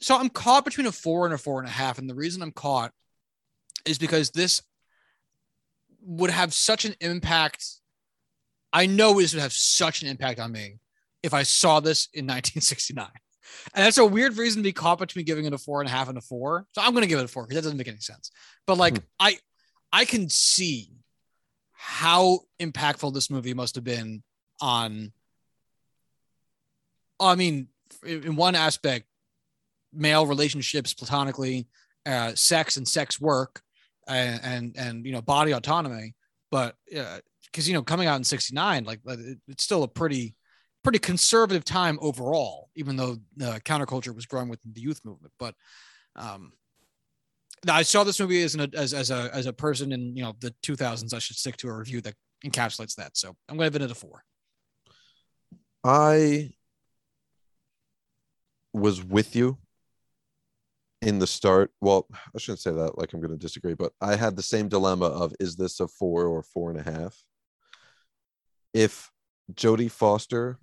[0.00, 2.42] So I'm caught between a four and a four and a half, and the reason
[2.42, 2.92] I'm caught
[3.84, 4.62] is because this
[6.02, 7.64] would have such an impact.
[8.72, 10.78] I know this would have such an impact on me
[11.22, 13.08] if I saw this in 1969.
[13.74, 15.92] And that's a weird reason to be caught between giving it a four and a
[15.92, 16.66] half and a four.
[16.72, 18.30] So I'm going to give it a four because that doesn't make any sense.
[18.66, 19.04] But like, Hmm.
[19.20, 19.38] I,
[19.92, 20.90] I can see
[21.72, 24.22] how impactful this movie must have been
[24.60, 25.12] on
[27.18, 27.68] I mean,
[28.04, 29.06] in, in one aspect,
[29.96, 31.66] male relationships platonically,
[32.04, 33.62] uh, sex and sex work,
[34.06, 36.14] and and, and you know body autonomy.
[36.50, 39.00] But because you know coming out in '69, like
[39.48, 40.34] it's still a pretty
[40.82, 45.32] pretty conservative time overall, even though the counterculture was growing within the youth movement.
[45.38, 45.54] But
[46.14, 46.52] um,
[47.68, 50.34] I saw this movie as an as as a as a person in you know
[50.40, 51.12] the 2000s.
[51.12, 53.16] I should stick to a review that encapsulates that.
[53.16, 54.22] So I'm going to give it a four.
[55.82, 56.50] I
[58.72, 59.58] was with you
[61.06, 61.70] in the start.
[61.80, 64.68] Well, I shouldn't say that like I'm going to disagree, but I had the same
[64.68, 67.22] dilemma of is this a four or four and a half?
[68.74, 69.12] If
[69.54, 70.58] Jodie Foster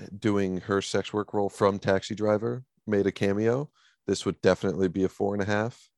[0.00, 3.70] eh, doing her sex work role from Taxi Driver made a cameo,
[4.08, 5.88] this would definitely be a four and a half.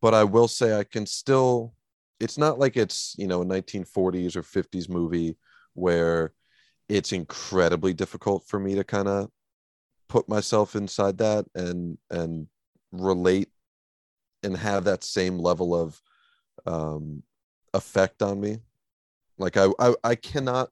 [0.00, 1.74] But I will say I can still,
[2.20, 5.36] it's not like it's, you know, a 1940s or 50s movie
[5.74, 6.32] where
[6.88, 9.30] it's incredibly difficult for me to kind of
[10.08, 12.46] put myself inside that and and
[12.92, 13.48] relate
[14.42, 16.00] and have that same level of
[16.66, 17.22] um
[17.74, 18.58] effect on me.
[19.38, 20.70] Like I, I i cannot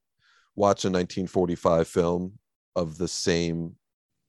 [0.55, 2.39] watch a 1945 film
[2.77, 3.75] of the same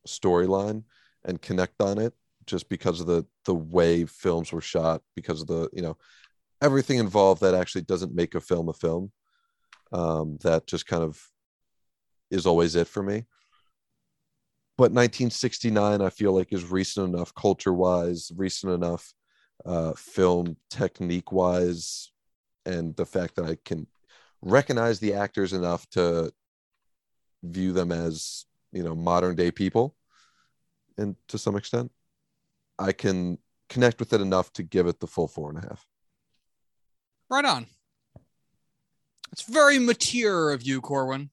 [0.07, 0.83] storyline
[1.25, 2.13] and connect on it
[2.45, 5.97] just because of the the way films were shot because of the you know
[6.61, 9.11] everything involved that actually doesn't make a film a film
[9.91, 11.21] um that just kind of
[12.31, 13.25] is always it for me
[14.77, 19.13] but 1969 i feel like is recent enough culture wise recent enough
[19.65, 22.11] uh, film technique wise
[22.65, 23.85] and the fact that i can
[24.41, 26.31] recognize the actors enough to
[27.43, 29.95] view them as you know modern day people
[30.97, 31.91] and to some extent
[32.79, 33.37] i can
[33.71, 35.87] connect with it enough to give it the full four and a half.
[37.29, 37.67] Right on.
[39.31, 41.29] It's very mature of you corwin.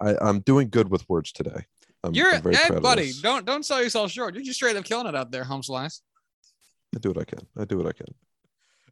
[0.00, 1.66] I, i'm doing good with words today
[2.04, 3.12] I'm, You're I'm Ed, buddy.
[3.22, 4.34] Don't don't sell yourself short.
[4.34, 6.02] You're just straight up killing it out there, home slice.
[6.94, 7.40] I do what I can.
[7.56, 8.06] I do what I can.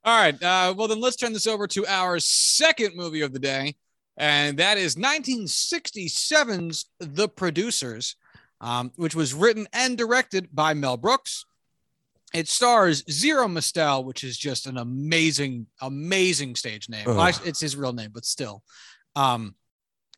[0.05, 0.35] All right.
[0.43, 3.77] Uh, well, then let's turn this over to our second movie of the day,
[4.17, 8.17] and that is 1967's The Producers,
[8.61, 11.45] um, which was written and directed by Mel Brooks.
[12.35, 17.07] It stars Zero Mostel, which is just an amazing, amazing stage name.
[17.07, 18.63] Well, it's his real name, but still.
[19.15, 19.55] Um,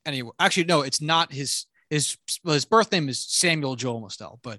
[0.05, 4.41] anyway, actually, no, it's not his his well, his birth name is Samuel Joel Mostel,
[4.43, 4.59] but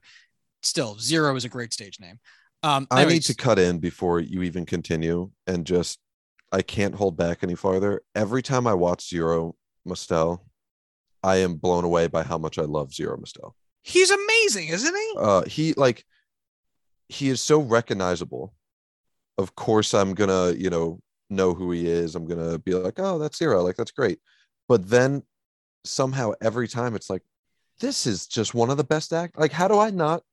[0.61, 2.19] still, Zero is a great stage name.
[2.63, 5.99] Um, I need to cut in before you even continue and just
[6.51, 8.01] I can't hold back any farther.
[8.15, 10.45] Every time I watch Zero Mostel,
[11.23, 13.55] I am blown away by how much I love Zero Mostel.
[13.83, 15.13] He's amazing, isn't he?
[15.17, 16.03] Uh he like
[17.07, 18.53] he is so recognizable.
[19.37, 22.15] Of course I'm going to, you know, know who he is.
[22.15, 23.63] I'm going to be like, "Oh, that's Zero.
[23.63, 24.19] Like that's great."
[24.67, 25.23] But then
[25.83, 27.23] somehow every time it's like
[27.79, 30.23] this is just one of the best act like how do I not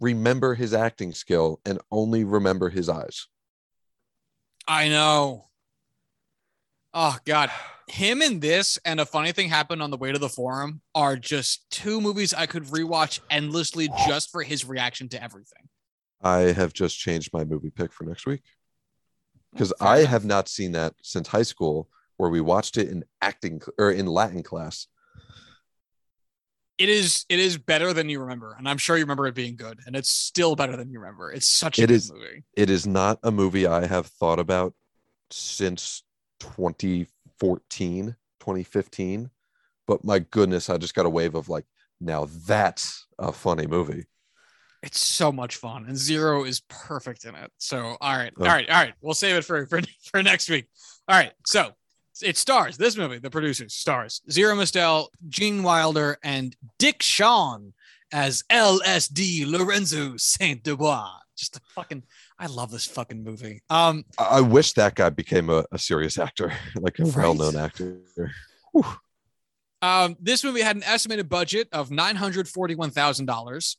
[0.00, 3.26] remember his acting skill and only remember his eyes?
[4.66, 5.48] I know.
[6.92, 7.50] Oh God,
[7.88, 11.16] him and this and a funny thing happened on the way to the forum are
[11.16, 15.68] just two movies I could rewatch endlessly just for his reaction to everything.
[16.22, 18.42] I have just changed my movie pick for next week
[19.52, 23.60] because I have not seen that since high school, where we watched it in acting
[23.78, 24.86] or in Latin class.
[26.76, 29.54] It is it is better than you remember, and I'm sure you remember it being
[29.54, 31.30] good, and it's still better than you remember.
[31.30, 32.42] It's such a It good is- movie.
[32.56, 34.74] It is not a movie I have thought about
[35.30, 36.02] since
[36.40, 39.30] 2014, 2015.
[39.86, 41.64] But my goodness, I just got a wave of like,
[42.00, 44.06] now that's a funny movie.
[44.82, 47.52] It's so much fun, and Zero is perfect in it.
[47.58, 48.42] So, all right, Oh.
[48.44, 48.94] all right, all right.
[49.00, 50.66] We'll save it for for, for next week.
[51.08, 51.70] All right, so
[52.22, 53.18] it stars this movie.
[53.18, 57.72] The producers stars Zero Mostel, Gene Wilder, and Dick Shawn
[58.12, 61.10] as LSD Lorenzo Saint Dubois.
[61.36, 62.04] Just a fucking,
[62.38, 63.60] I love this fucking movie.
[63.68, 67.16] Um, I, I wish that guy became a, a serious actor, like a Right?
[67.16, 67.98] well-known actor.
[69.82, 73.76] Um, this movie had an estimated budget of nine hundred forty-one thousand dollars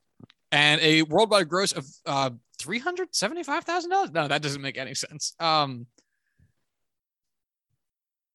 [0.52, 4.12] and a worldwide gross of uh, three hundred seventy-five thousand dollars.
[4.12, 5.34] No, that doesn't make any sense.
[5.40, 5.88] Um,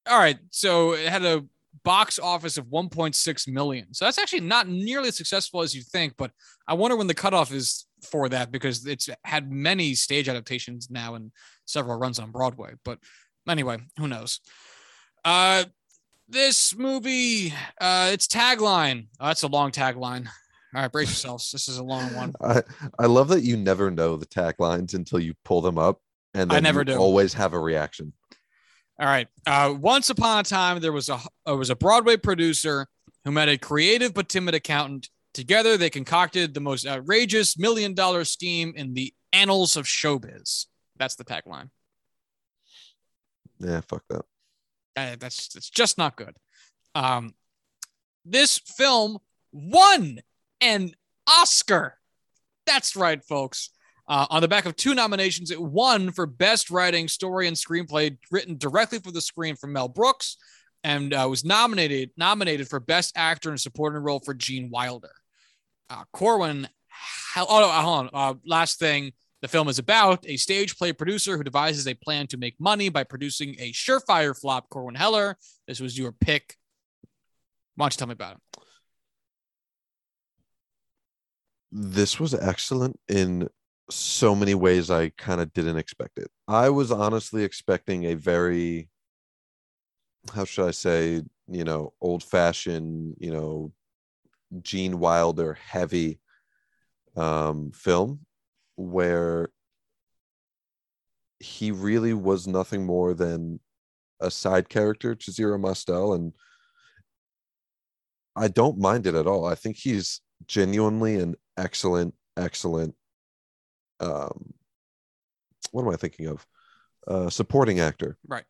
[0.08, 1.44] all right, so it had a
[1.84, 3.92] box office of one point six million.
[3.94, 6.14] So that's actually not nearly as successful as you think.
[6.16, 6.32] But
[6.66, 11.14] I wonder when the cutoff is for that because it's had many stage adaptations now
[11.14, 11.32] and
[11.66, 12.74] several runs on Broadway.
[12.84, 12.98] But
[13.48, 14.40] anyway, who knows?
[15.24, 15.64] Uh,
[16.28, 19.08] this movie, uh, its tagline.
[19.18, 20.26] Oh, that's a long tagline.
[20.74, 21.50] All right, brace yourselves.
[21.50, 22.32] This is a long one.
[22.40, 22.62] I,
[22.98, 26.00] I love that you never know the taglines until you pull them up,
[26.32, 26.96] and I never you do.
[26.96, 28.12] always have a reaction.
[29.00, 29.28] All right.
[29.46, 32.86] Uh, once upon a time, there was a there was a Broadway producer
[33.24, 35.08] who met a creative but timid accountant.
[35.32, 40.66] Together, they concocted the most outrageous million dollar scheme in the annals of showbiz.
[40.98, 41.70] That's the tagline.
[43.58, 44.24] Yeah, fuck that.
[44.96, 46.36] Uh, that's it's just not good.
[46.94, 47.34] Um,
[48.26, 49.18] this film
[49.50, 50.20] won
[50.60, 50.92] an
[51.26, 51.96] Oscar.
[52.66, 53.70] That's right, folks.
[54.10, 58.18] Uh, on the back of two nominations, it won for Best Writing, Story, and Screenplay
[58.32, 60.36] written directly for the screen from Mel Brooks,
[60.82, 65.12] and uh, was nominated nominated for Best Actor in Supporting Role for Gene Wilder.
[65.88, 66.68] Uh, Corwin,
[67.36, 68.10] oh, no, hold on.
[68.12, 72.26] Uh, last thing, the film is about a stage play producer who devises a plan
[72.26, 74.68] to make money by producing a surefire flop.
[74.70, 76.56] Corwin Heller, this was your pick.
[77.76, 78.62] Why don't you tell me about it?
[81.70, 83.48] This was excellent in
[83.92, 86.30] so many ways I kind of didn't expect it.
[86.48, 88.88] I was honestly expecting a very
[90.34, 93.72] how should I say, you know, old fashioned, you know,
[94.62, 96.20] Gene Wilder heavy
[97.16, 98.20] um film
[98.76, 99.50] where
[101.40, 103.60] he really was nothing more than
[104.20, 106.32] a side character to Zero Mostel and
[108.36, 109.44] I don't mind it at all.
[109.44, 112.94] I think he's genuinely an excellent excellent
[114.00, 114.54] um
[115.72, 116.46] what am I thinking of?
[117.06, 118.16] Uh supporting actor.
[118.26, 118.44] Right.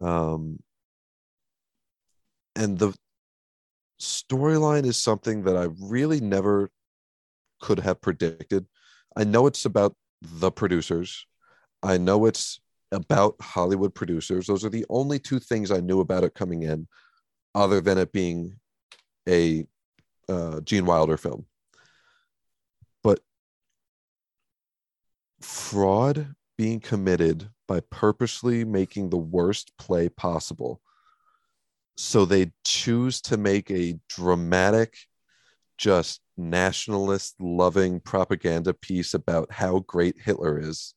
[0.00, 0.58] Um
[2.54, 2.94] and the
[4.00, 6.70] storyline is something that I really never
[7.60, 8.66] could have predicted.
[9.16, 11.26] I know it's about the producers.
[11.82, 14.46] I know it's about Hollywood producers.
[14.46, 16.86] Those are the only two things I knew about it coming in,
[17.54, 18.56] other than it being
[19.28, 19.66] a
[20.28, 21.46] uh, Gene Wilder film.
[23.02, 23.20] But
[25.44, 30.80] fraud being committed by purposely making the worst play possible.
[31.96, 34.96] So they choose to make a dramatic,
[35.78, 40.94] just nationalist loving propaganda piece about how great Hitler is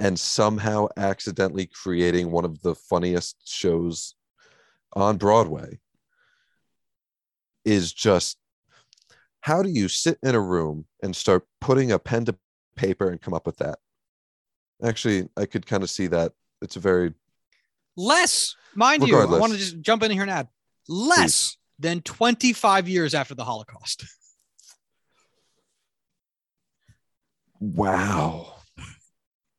[0.00, 4.14] and somehow accidentally creating one of the funniest shows
[4.94, 5.78] on Broadway
[7.64, 8.38] is just
[9.40, 12.36] how do you sit in a room and start putting a pen to
[12.78, 13.78] paper and come up with that?
[14.82, 16.32] Actually, I could kind of see that.
[16.62, 17.14] It's a very
[17.96, 19.18] less, mind you.
[19.18, 20.48] I want to just jump in here and add
[20.88, 24.04] less than 25 years after the Holocaust.
[27.60, 28.54] wow.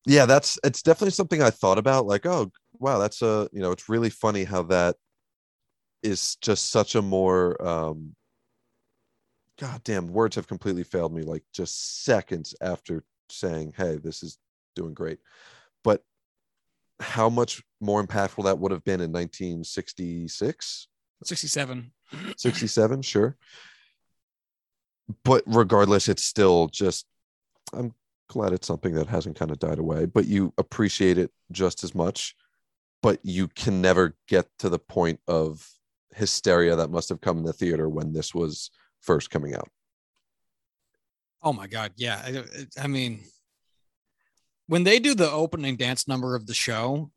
[0.05, 2.05] Yeah, that's it's definitely something I thought about.
[2.05, 4.95] Like, oh wow, that's a you know, it's really funny how that
[6.01, 8.15] is just such a more um
[9.59, 14.37] god damn words have completely failed me like just seconds after saying hey this is
[14.75, 15.19] doing great.
[15.83, 16.03] But
[16.99, 20.87] how much more impactful that would have been in 1966
[21.23, 21.91] 67.
[22.37, 23.37] 67 sure.
[25.23, 27.05] But regardless it's still just
[27.73, 27.93] i'm
[28.29, 31.95] glad it's something that hasn't kind of died away but you appreciate it just as
[31.95, 32.35] much
[33.01, 35.67] but you can never get to the point of
[36.15, 38.69] hysteria that must have come in the theater when this was
[39.01, 39.69] first coming out
[41.41, 41.93] Oh my God.
[41.95, 42.21] Yeah.
[42.25, 43.21] I, I mean,
[44.67, 47.12] when they do the opening dance number of the show,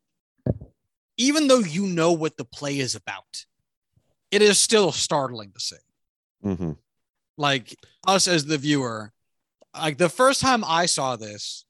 [1.17, 3.45] even though you know what the play is about,
[4.31, 5.75] it is still startling to see.
[6.41, 6.71] hmm
[7.37, 7.75] Like
[8.07, 9.11] us as the viewer,
[9.75, 11.65] like the first time I saw this,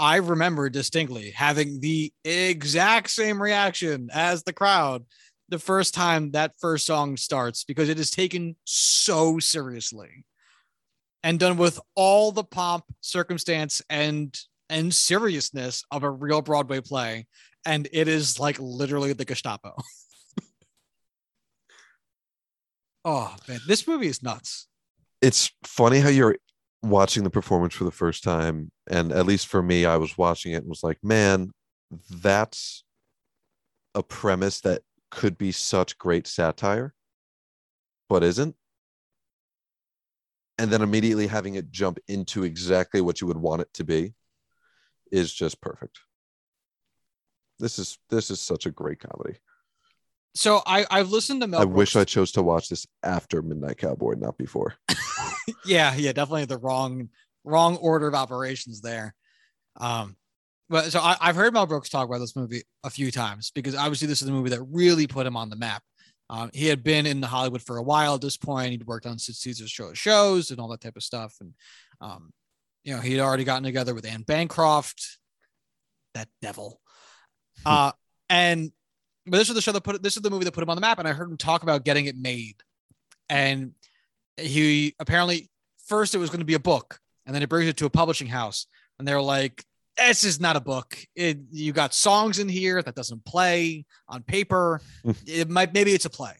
[0.00, 5.04] I remember distinctly having the exact same reaction as the crowd
[5.48, 10.24] the first time that first song starts because it is taken so seriously
[11.22, 14.36] and done with all the pomp, circumstance, and
[14.70, 17.26] and seriousness of a real Broadway play.
[17.64, 19.74] And it is like literally the Gestapo.
[23.04, 24.66] oh man, this movie is nuts.
[25.20, 26.36] it's funny how you're
[26.82, 30.52] watching the performance for the first time and at least for me i was watching
[30.52, 31.50] it and was like man
[32.22, 32.84] that's
[33.96, 36.94] a premise that could be such great satire
[38.08, 38.54] but isn't
[40.58, 44.14] and then immediately having it jump into exactly what you would want it to be
[45.10, 45.98] is just perfect
[47.58, 49.38] this is this is such a great comedy
[50.34, 51.60] So I I've listened to Mel.
[51.62, 54.74] i wish i chose to watch this after midnight cowboy not before
[55.64, 57.08] yeah, yeah, definitely the wrong
[57.44, 59.14] wrong order of operations there.
[59.80, 60.16] Um,
[60.68, 63.74] but so I, I've heard Mel Brooks talk about this movie a few times because
[63.74, 65.82] obviously this is the movie that really put him on the map.
[66.30, 68.72] Um, he had been in Hollywood for a while at this point.
[68.72, 71.54] He'd worked on Sid Caesar's show shows and all that type of stuff, and
[72.00, 72.30] um,
[72.84, 75.18] you know he'd already gotten together with Anne Bancroft,
[76.14, 76.80] that devil.
[77.66, 77.90] Uh,
[78.28, 78.70] and
[79.26, 80.76] but this was the show that put this is the movie that put him on
[80.76, 82.54] the map, and I heard him talk about getting it made
[83.28, 83.72] and
[84.36, 85.50] he apparently
[85.86, 87.90] first it was going to be a book, and then it brings it to a
[87.90, 88.66] publishing house,
[88.98, 89.64] and they're like,
[89.98, 90.96] "This is not a book.
[91.14, 94.80] It, you got songs in here that doesn't play on paper.
[95.26, 96.34] it might maybe it's a play."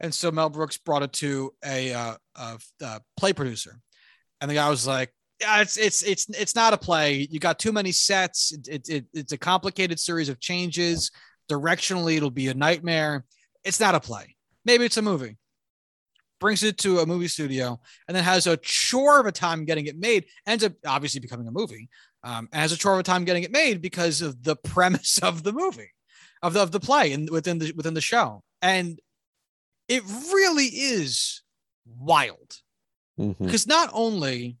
[0.00, 3.80] And so Mel Brooks brought it to a, uh, a, a play producer,
[4.40, 7.26] and the guy was like, yeah, it's it's it's it's not a play.
[7.30, 8.52] You got too many sets.
[8.52, 11.10] It, it, it, it's a complicated series of changes.
[11.50, 13.24] Directionally, it'll be a nightmare.
[13.64, 14.36] It's not a play.
[14.64, 15.36] Maybe it's a movie.
[16.40, 19.86] Brings it to a movie studio and then has a chore of a time getting
[19.86, 20.26] it made.
[20.46, 21.88] Ends up obviously becoming a movie.
[22.26, 25.52] Um, has a chore of time getting it made because of the premise of the
[25.52, 25.92] movie,
[26.42, 28.42] of the of the play and within the within the show.
[28.60, 28.98] And
[29.86, 30.02] it
[30.32, 31.42] really is
[31.86, 32.56] wild
[33.16, 33.38] Mhm.
[33.38, 34.58] because not only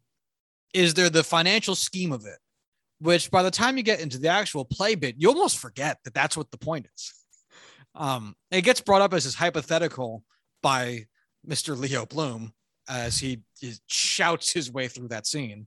[0.72, 2.38] is there the financial scheme of it,
[3.00, 6.14] which by the time you get into the actual play bit, you almost forget that
[6.14, 7.12] that's what the point is.
[7.96, 10.22] Um, it gets brought up as this hypothetical
[10.62, 11.06] by
[11.46, 11.76] Mr.
[11.76, 12.52] Leo Bloom
[12.88, 15.66] as he, he shouts his way through that scene.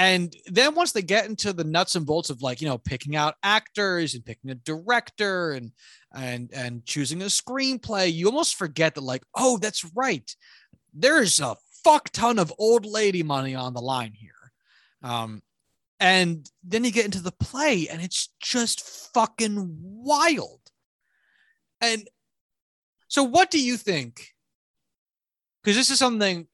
[0.00, 3.16] And then once they get into the nuts and bolts of like, you know, picking
[3.16, 5.72] out actors and picking a director and
[6.14, 10.34] and and choosing a screenplay, you almost forget that, like, oh, that's right.
[10.94, 14.32] There's a fuck ton of old lady money on the line here.
[15.02, 15.42] Um,
[16.00, 20.60] and then you get into the play, and it's just fucking wild.
[21.82, 22.08] And
[23.08, 24.28] so, what do you think?
[25.62, 26.46] Because this is something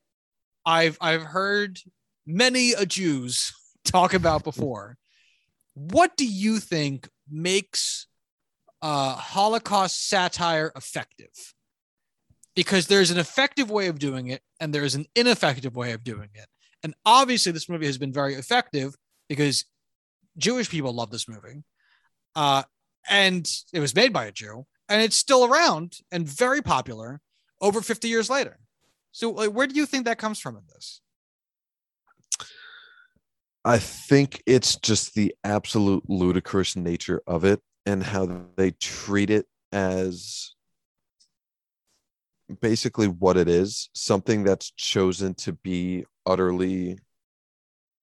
[0.64, 1.78] I've I've heard
[2.26, 3.52] many a Jews
[3.84, 4.96] talk about before.
[5.74, 8.06] What do you think makes
[8.82, 11.54] uh, Holocaust satire effective?
[12.54, 16.30] Because there's an effective way of doing it, and there's an ineffective way of doing
[16.34, 16.46] it.
[16.82, 18.94] And obviously, this movie has been very effective
[19.28, 19.64] because
[20.38, 21.62] Jewish people love this movie.
[22.34, 22.62] Uh,
[23.08, 27.20] and it was made by a Jew, and it's still around and very popular
[27.60, 28.58] over 50 years later.
[29.12, 31.00] So, like, where do you think that comes from in this?
[33.66, 39.46] I think it's just the absolute ludicrous nature of it and how they treat it
[39.72, 40.54] as
[42.60, 47.00] basically what it is something that's chosen to be utterly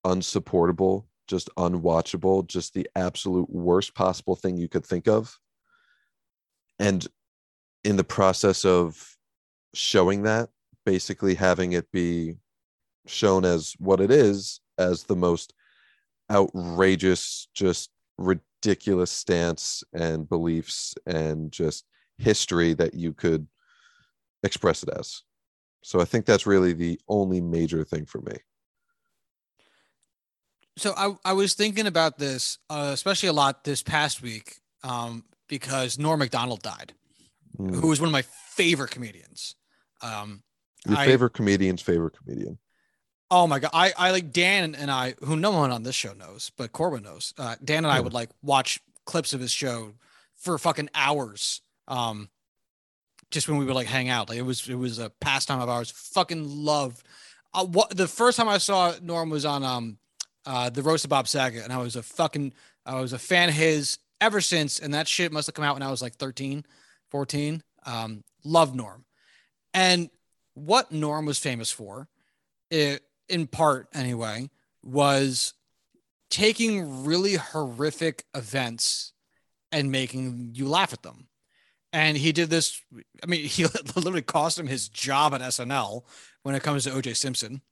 [0.04, 5.34] unsupportable, just unwatchable, just the absolute worst possible thing you could think of.
[6.78, 7.06] And
[7.84, 9.16] in the process of
[9.72, 10.50] showing that,
[10.84, 12.34] basically having it be
[13.06, 15.54] shown as what it is as the most
[16.30, 21.84] outrageous, just ridiculous stance and beliefs and just
[22.18, 23.46] history that you could
[24.42, 25.22] express it as.
[25.82, 28.36] So I think that's really the only major thing for me.
[30.76, 35.24] So I, I was thinking about this, uh, especially a lot this past week, um,
[35.48, 36.94] because Norm Macdonald died,
[37.56, 37.76] Mm.
[37.76, 39.54] who was one of my favorite comedians.
[40.02, 40.42] Um,
[40.88, 42.58] Your I- favorite comedian's favorite comedian.
[43.30, 46.12] Oh my god, I I like Dan and I, who no one on this show
[46.12, 47.34] knows, but Corbin knows.
[47.38, 49.94] Uh, Dan and I would like watch clips of his show
[50.34, 51.62] for fucking hours.
[51.88, 52.28] Um,
[53.30, 55.68] just when we would like hang out, like it was it was a pastime of
[55.68, 55.90] ours.
[55.90, 57.02] Fucking love.
[57.52, 59.98] Uh, what the first time I saw Norm was on um
[60.46, 62.52] uh the roast of Bob Saget, and I was a fucking
[62.84, 65.74] I was a fan of his ever since, and that shit must have come out
[65.74, 66.64] when I was like 13,
[67.10, 67.62] 14.
[67.86, 69.04] Um, love Norm,
[69.72, 70.10] and
[70.54, 72.08] what Norm was famous for
[72.70, 74.50] it, in part anyway,
[74.82, 75.54] was
[76.30, 79.12] taking really horrific events
[79.72, 81.28] and making you laugh at them.
[81.92, 82.80] And he did this.
[83.22, 83.64] I mean, he
[83.96, 86.02] literally cost him his job at SNL
[86.42, 87.62] when it comes to OJ Simpson.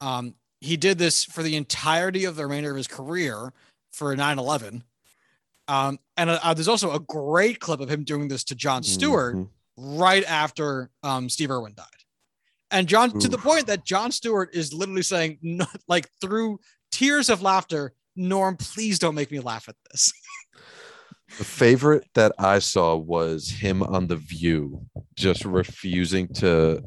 [0.00, 3.52] Um, he did this for the entirety of the remainder of his career
[3.92, 4.84] for 9 11.
[5.66, 9.36] Um, and uh, there's also a great clip of him doing this to Jon Stewart
[9.36, 9.48] Mhm.
[9.76, 11.86] right after um, Steve Irwin died.
[12.70, 16.60] And Jon, to the point that Jon Stewart is literally saying, no, like through
[16.90, 20.12] tears of laughter, Norm, please don't make me laugh at this.
[21.38, 26.82] The favorite that I saw was him on The View, just refusing to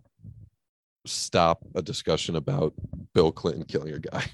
[1.05, 2.73] stop a discussion about
[3.13, 4.25] Bill Clinton killing a guy.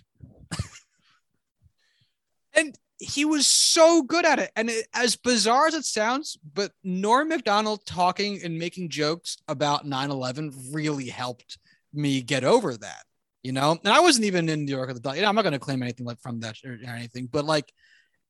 [2.54, 4.52] And he was so good at it.
[4.56, 9.86] And it, as bizarre as it sounds, but Norm MacDonald talking and making jokes about
[9.86, 11.60] 9 11 really helped
[11.94, 13.04] me get over that,
[13.44, 13.78] you know?
[13.84, 15.16] And I wasn't even in New York at the time.
[15.16, 17.46] You know, I'm not going to claim anything like from that or, or anything, but
[17.46, 17.72] like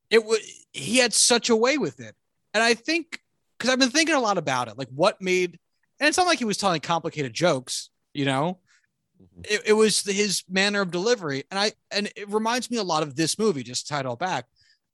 [0.09, 0.41] it would,
[0.73, 2.15] he had such a way with it.
[2.53, 3.19] And I think,
[3.57, 5.57] because I've been thinking a lot about it, like what made,
[5.99, 8.59] and it's not like he was telling complicated jokes, you know?
[9.17, 9.41] Mm-hmm.
[9.49, 13.01] it, it was his manner of delivery and i and it reminds me a lot
[13.01, 14.45] of this movie just to tie it all back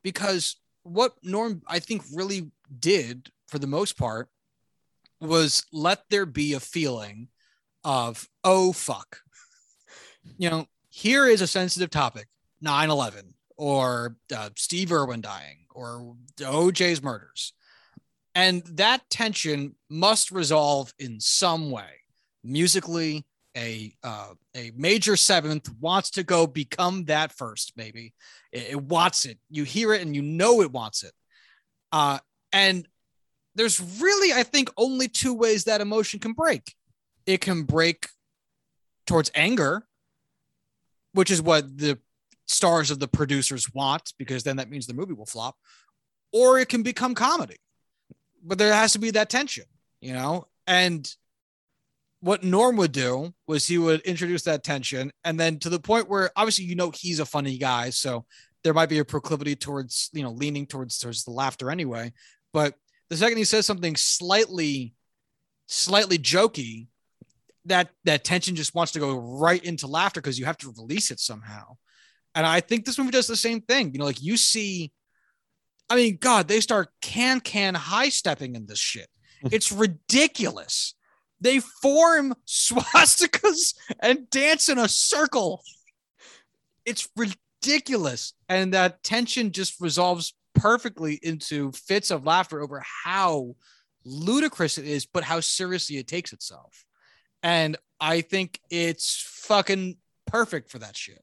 [0.04, 4.30] because what norm i think really did for the most part
[5.24, 7.30] was let there be a feeling
[7.84, 9.20] of oh fuck.
[10.38, 12.28] You know here is a sensitive topic
[12.64, 17.54] 9-11 or uh, steve irwin dying or oj's murders.
[18.36, 22.01] And that tension must resolve in some way
[22.43, 23.26] musically
[23.56, 28.14] a uh, a major seventh wants to go become that first maybe.
[28.51, 29.39] It, it wants it.
[29.49, 31.14] You hear it and you know it wants it.
[31.91, 32.20] Uh,
[32.51, 32.88] and
[33.56, 36.74] there's really i think only two ways that emotion can break.
[37.26, 38.08] It can break
[39.06, 39.86] towards anger
[41.14, 41.99] which is what the
[42.47, 45.56] stars of the producers want because then that means the movie will flop
[46.32, 47.58] or it can become comedy.
[48.43, 49.66] But there has to be that tension
[50.04, 50.47] you know?
[50.68, 51.10] And
[52.24, 56.07] what Norm would do was he would introduce that tension, and then to the point
[56.07, 58.26] where obviously you know he's a funny guy, so
[58.63, 62.13] there might be a proclivity towards you know leaning towards towards the laughter anyway.
[62.53, 62.76] But
[63.09, 64.93] the second he says something slightly,
[65.67, 66.88] slightly jokey,
[67.65, 71.11] that that tension just wants to go right into laughter because you have to release
[71.11, 71.76] it somehow.
[72.36, 73.91] And I think this movie does the same thing.
[73.91, 74.93] You know, like you see,
[75.89, 79.09] I mean, God, they start can can high stepping in this shit.
[79.51, 80.95] It's ridiculous.
[81.43, 85.61] They form swastikas and dance in a circle.
[86.85, 88.33] It's ridiculous.
[88.49, 93.55] And that tension just resolves perfectly into fits of laughter over how
[94.05, 96.85] ludicrous it is, but how seriously it takes itself.
[97.41, 101.21] And I think it's fucking perfect for that shit.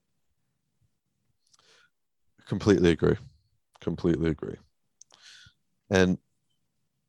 [2.46, 3.16] Completely agree.
[3.80, 4.56] Completely agree.
[5.88, 6.18] And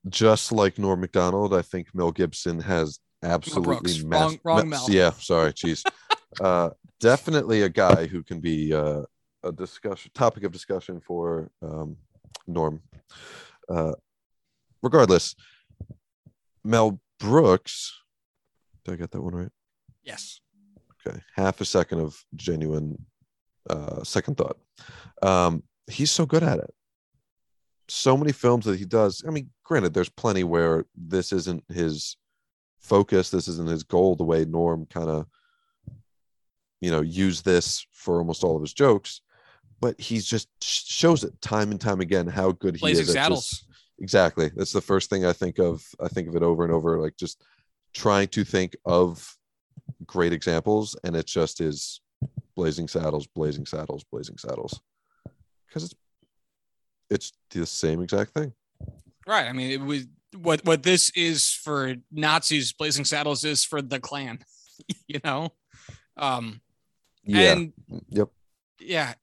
[0.10, 4.02] just like Norm Macdonald, I think Mel Gibson has absolutely Brooks.
[4.02, 4.74] Wrong- wrong.
[4.88, 5.84] Yeah, sorry, jeez.
[6.42, 9.04] uh, definitely a guy who can be uh,
[9.44, 11.98] a discussion topic of discussion for um,
[12.48, 12.82] Norm.
[13.70, 13.94] Uh,
[14.82, 15.36] regardless,
[16.64, 18.02] Mel Brooks.
[18.84, 19.52] Did I get that one right?
[20.04, 20.40] Yes.
[21.08, 23.06] Okay, half a second of genuine
[23.70, 24.58] uh, second thought.
[25.22, 26.74] Um, he's so good at it.
[27.90, 29.24] So many films that he does.
[29.28, 32.18] I mean, granted, there's plenty where this isn't his
[32.82, 33.30] focus.
[33.30, 34.18] This isn't his goal.
[34.18, 35.28] The way Norm kind of,
[36.82, 39.22] you know, used this for almost all of his jokes,
[39.80, 43.14] but he just shows it time and time again how good he Blazing is.
[43.14, 43.50] Saddles.
[43.50, 43.66] just-
[44.00, 44.52] exactly.
[44.54, 45.82] That's the first thing I think of.
[46.02, 47.42] I think of it over and over, like just
[47.94, 49.38] trying to think of
[50.06, 52.02] great examples, and it just is
[52.58, 54.82] blazing saddles, blazing saddles, blazing saddles,
[55.66, 55.96] because it's
[57.10, 58.52] it's the same exact thing.
[59.28, 59.48] Right.
[59.48, 60.08] I mean, it was
[60.38, 62.74] what what this is for Nazis.
[62.74, 64.40] Blazing Saddles is for the Klan.
[65.08, 65.54] you know.
[66.18, 66.62] Um.
[67.24, 67.52] Yeah.
[67.52, 67.74] And
[68.10, 68.30] yep.
[68.80, 69.14] yeah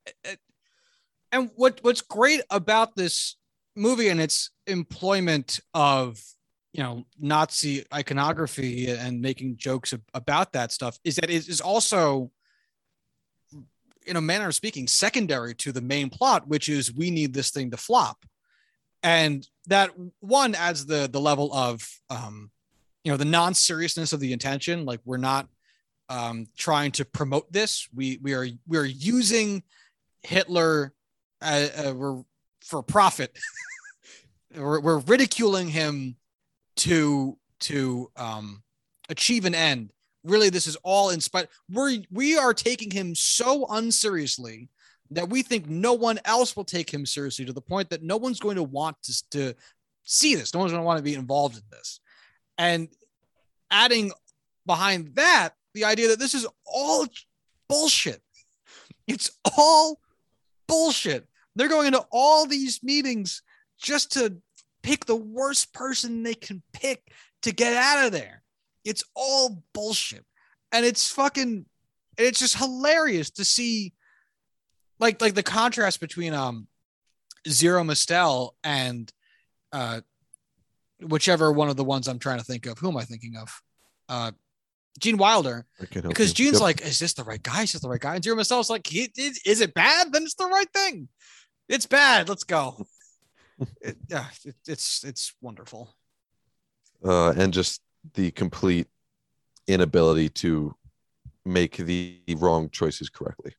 [1.33, 3.37] and what what's great about this
[3.77, 6.21] movie and its employment of
[6.73, 12.31] you know nazi iconography and making jokes about that stuff is that it is also
[14.07, 17.51] in a manner of speaking secondary to the main plot which is we need this
[17.51, 18.25] thing to flop
[19.03, 19.91] and that
[20.21, 22.51] one adds the the level of um
[23.05, 24.85] you know the non-seriousness of the intention.
[24.85, 25.49] Like we're not
[26.09, 27.89] um trying to promote this.
[27.95, 29.63] We we are we are using
[30.23, 30.93] hitler
[31.41, 32.23] uh, uh, we're
[32.63, 33.37] for profit.
[34.57, 36.17] We're, we're ridiculing him
[36.77, 38.63] to to um
[39.11, 39.93] achieve an end.
[40.25, 44.71] Really this is all in spite we're we are taking him so unseriously
[45.11, 48.17] that we think no one else will take him seriously to the point that no
[48.17, 49.55] one's going to want to, to
[50.03, 52.01] see this no one's going to want to be involved in this
[52.57, 52.89] and
[53.71, 54.11] adding
[54.67, 57.07] behind that the idea that this is all
[57.69, 58.23] bullshit
[59.07, 59.99] it's all
[60.67, 61.27] bullshit
[61.59, 63.43] they're going into all these meetings
[63.79, 64.37] just to
[64.83, 67.03] pick the worst person they can pick
[67.43, 68.43] to get out of there.
[68.85, 70.25] It's all bullshit.
[70.73, 71.67] And it's fucking
[72.17, 73.93] it's just hilarious to see
[74.99, 76.67] like like the contrast between um
[77.49, 79.13] Zero Mostel and
[79.73, 80.01] uh
[81.01, 82.79] whichever one of the ones I'm trying to think of.
[82.79, 83.63] Who am I thinking of?
[84.09, 84.33] Uh
[84.99, 86.33] Gene Wilder I can help because.
[86.33, 86.61] Gene's Yep.
[86.63, 87.63] like, is this the right guy?
[87.63, 88.17] Is this the right guy?
[88.17, 90.13] And Zero Mostel's like, "He- is, is it bad?
[90.13, 91.09] Then it's the right thing.
[91.69, 92.29] It's bad.
[92.29, 92.85] Let's go.
[93.81, 95.95] it, yeah, it, it's it's wonderful.
[97.05, 97.81] uh, and just
[98.15, 98.89] the complete
[99.69, 100.75] inability to
[101.45, 103.55] make the wrong choices correctly.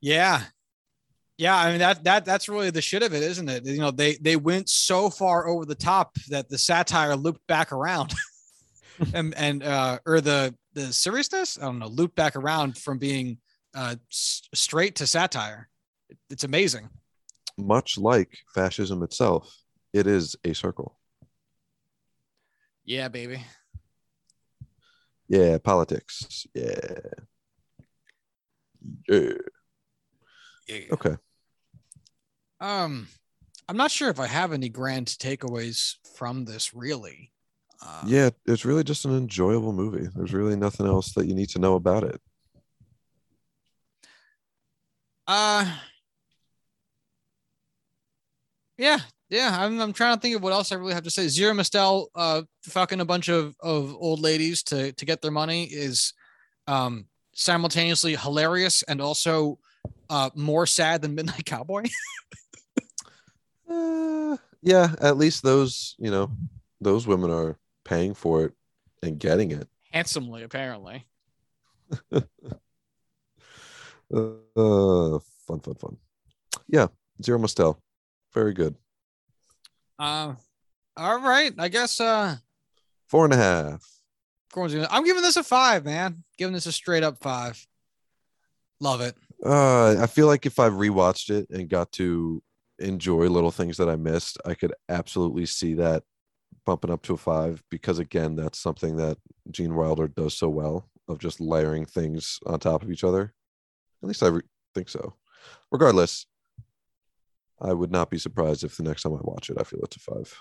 [0.00, 0.42] Yeah,
[1.36, 1.56] yeah.
[1.56, 3.66] I mean that that that's really the shit of it, isn't it?
[3.66, 7.72] You know, they they went so far over the top that the satire looped back
[7.72, 8.14] around,
[9.14, 13.38] and and uh, or the the seriousness, I don't know, looped back around from being
[13.74, 15.68] uh s- straight to satire.
[16.30, 16.88] It's amazing.
[17.56, 19.52] Much like fascism itself,
[19.92, 20.96] it is a circle.
[22.84, 23.44] Yeah, baby.
[25.28, 26.46] Yeah, politics.
[26.54, 27.00] Yeah.
[29.08, 29.32] Yeah.
[30.68, 30.80] Yeah.
[30.92, 31.16] Okay.
[32.60, 33.08] Um,
[33.68, 36.74] I'm not sure if I have any grand takeaways from this.
[36.74, 37.32] Really.
[37.80, 40.08] Uh, Yeah, it's really just an enjoyable movie.
[40.14, 42.20] There's really nothing else that you need to know about it.
[45.26, 45.70] Uh.
[48.78, 49.56] Yeah, yeah.
[49.60, 51.28] I'm, I'm trying to think of what else I really have to say.
[51.28, 55.64] Zero Mostel, uh, fucking a bunch of, of old ladies to to get their money
[55.64, 56.12] is,
[56.66, 59.58] um, simultaneously hilarious and also,
[60.10, 61.84] uh, more sad than Midnight Cowboy.
[63.70, 66.30] Uh, yeah, at least those, you know,
[66.80, 68.54] those women are paying for it
[69.02, 69.68] and getting it.
[69.92, 71.06] Handsomely, apparently.
[74.10, 75.96] Uh, fun, fun, fun.
[76.66, 76.86] Yeah,
[77.22, 77.78] Zero Mostel.
[78.32, 78.74] Very good.
[79.98, 80.34] Uh,
[80.96, 81.52] all right.
[81.58, 82.36] I guess uh,
[83.06, 83.86] Four and a half.
[84.52, 86.24] Corn's I'm giving this a five, man.
[86.36, 87.66] Giving this a straight up five.
[88.80, 89.16] Love it.
[89.44, 92.42] Uh, I feel like if I rewatched it and got to
[92.78, 96.02] enjoy little things that I missed, I could absolutely see that
[96.64, 99.18] bumping up to a five because again, that's something that
[99.50, 103.32] Gene Wilder does so well of just layering things on top of each other.
[104.02, 104.42] At least I re-
[104.74, 105.14] think so.
[105.70, 106.26] Regardless,
[107.60, 109.96] I would not be surprised if the next time I watch it, I feel it's
[109.96, 110.38] a five.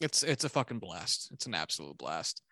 [0.00, 1.28] It's it's a fucking blast.
[1.32, 2.42] It's an absolute blast.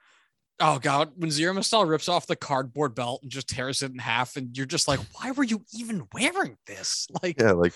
[0.58, 3.98] Oh god, when Zero Mostel rips off the cardboard belt and just tears it in
[3.98, 7.06] half, and you're just like, why were you even wearing this?
[7.22, 7.74] Like, Yeah, like,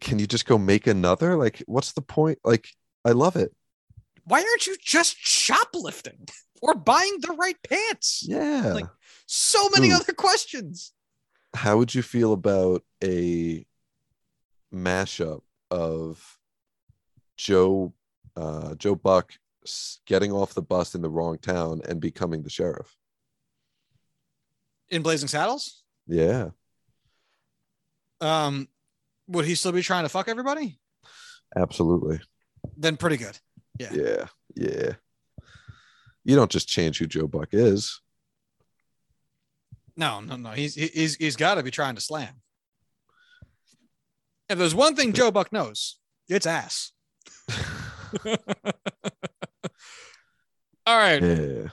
[0.00, 1.36] can you just go make another?
[1.36, 2.38] Like, what's the point?
[2.44, 2.68] Like,
[3.04, 3.52] I love it.
[4.24, 6.26] why aren't you just shoplifting
[6.62, 8.24] or buying the right pants?
[8.26, 8.72] Yeah.
[8.74, 8.86] Like-
[9.26, 9.94] So many Ooh.
[9.96, 10.92] other questions.
[11.54, 13.64] how would you feel about a
[14.74, 16.38] mashup of
[17.36, 17.92] Joe
[18.36, 19.34] uh, Joe Buck
[20.06, 22.94] getting off the bus in the wrong town and becoming the sheriff?
[24.90, 26.50] In Blazing Saddles, Yeah,
[28.20, 28.68] um,
[29.26, 30.78] would he still be trying to fuck everybody?
[31.56, 32.20] absolutely.
[32.76, 33.38] Then pretty good.
[33.78, 33.92] Yeah.
[33.92, 34.92] Yeah, yeah.
[36.24, 38.00] You don't just change who Joe Buck is.
[39.96, 40.50] No, no, no.
[40.50, 42.40] He's he's he's got to be trying to slam.
[44.48, 45.98] If there's one thing Joe Buck knows,
[46.28, 46.92] it's ass.
[50.86, 51.22] All right.
[51.22, 51.68] Yeah.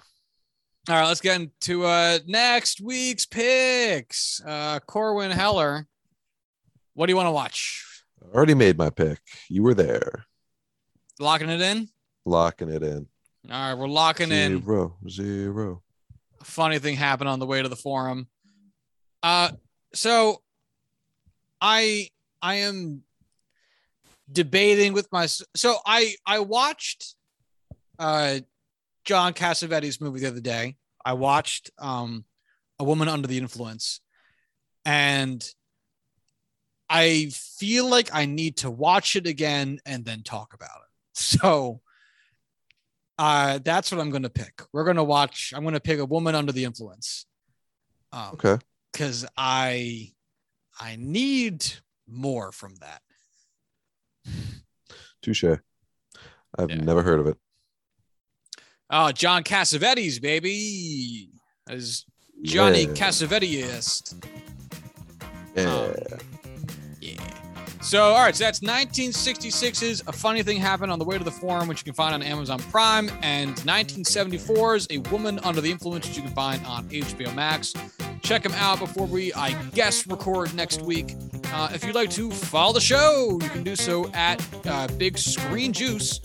[0.90, 4.42] All right, let's get into uh next week's picks.
[4.46, 5.86] Uh Corwin Heller.
[6.94, 7.86] What do you want to watch?
[8.24, 9.20] I already made my pick.
[9.50, 10.26] You were there,
[11.20, 11.88] Locking it in?
[12.26, 13.08] locking it in.
[13.50, 14.62] All right, we're locking in.
[14.64, 15.82] Zero, zero.
[16.44, 18.28] Funny thing happened on the way to the forum.
[19.24, 19.52] Uh
[19.94, 20.42] so
[21.60, 22.08] I
[22.42, 23.04] I am
[24.32, 27.16] debating with my so I I watched
[28.00, 28.40] uh
[29.04, 30.76] John Cassavetes movie the other day.
[31.04, 32.26] I watched um
[32.80, 34.02] A Woman Under the Influence
[34.86, 35.44] and
[36.90, 40.92] I feel like I need to watch it again and then talk about it.
[41.14, 41.82] So
[43.18, 44.62] uh that's what I'm going to pick.
[44.74, 47.26] We're going to watch I'm going to pick A Woman Under the Influence.
[48.12, 48.58] Um Okay.
[48.94, 50.14] cuz I
[50.80, 51.66] I need
[52.08, 53.02] more from that.
[55.22, 55.44] Touche.
[55.44, 56.76] I've Yeah.
[56.78, 57.38] never heard of it.
[58.92, 61.30] Oh, John Cassavetes, baby.
[61.70, 62.06] As
[62.44, 62.88] Johnny Yeah.
[62.94, 64.14] Cassavetes.
[65.56, 65.64] Yeah.
[65.64, 65.94] Um,
[67.00, 67.14] Yeah.
[67.82, 68.36] So, all right.
[68.36, 71.86] So that's 1966's A Funny Thing Happened on the Way to the Forum, which you
[71.86, 76.34] can find on Amazon Prime, and 1974's A Woman Under the Influence, which you can
[76.34, 77.74] find on HBO Max.
[78.22, 81.16] Check them out before we, I guess, record next week.
[81.54, 85.18] Uh, if you'd like to follow the show, you can do so at uh, Big
[85.18, 86.20] Screen Juice.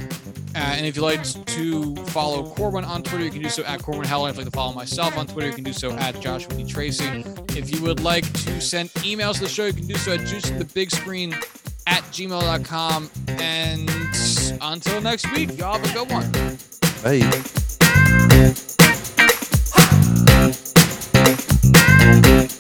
[0.57, 3.83] Uh, and if you'd like to follow Corwin on Twitter, you can do so at
[3.83, 4.29] Corwin Howell.
[4.29, 6.65] If you'd like to follow myself on Twitter, you can do so at Joshua D.
[6.65, 7.05] Tracy.
[7.51, 10.21] If you would like to send emails to the show, you can do so at
[10.21, 11.35] juicethebigscreen
[11.87, 13.11] at gmail.com.
[13.29, 13.91] And
[14.63, 16.33] until next week, y'all have a good one.
[22.49, 22.56] Bye.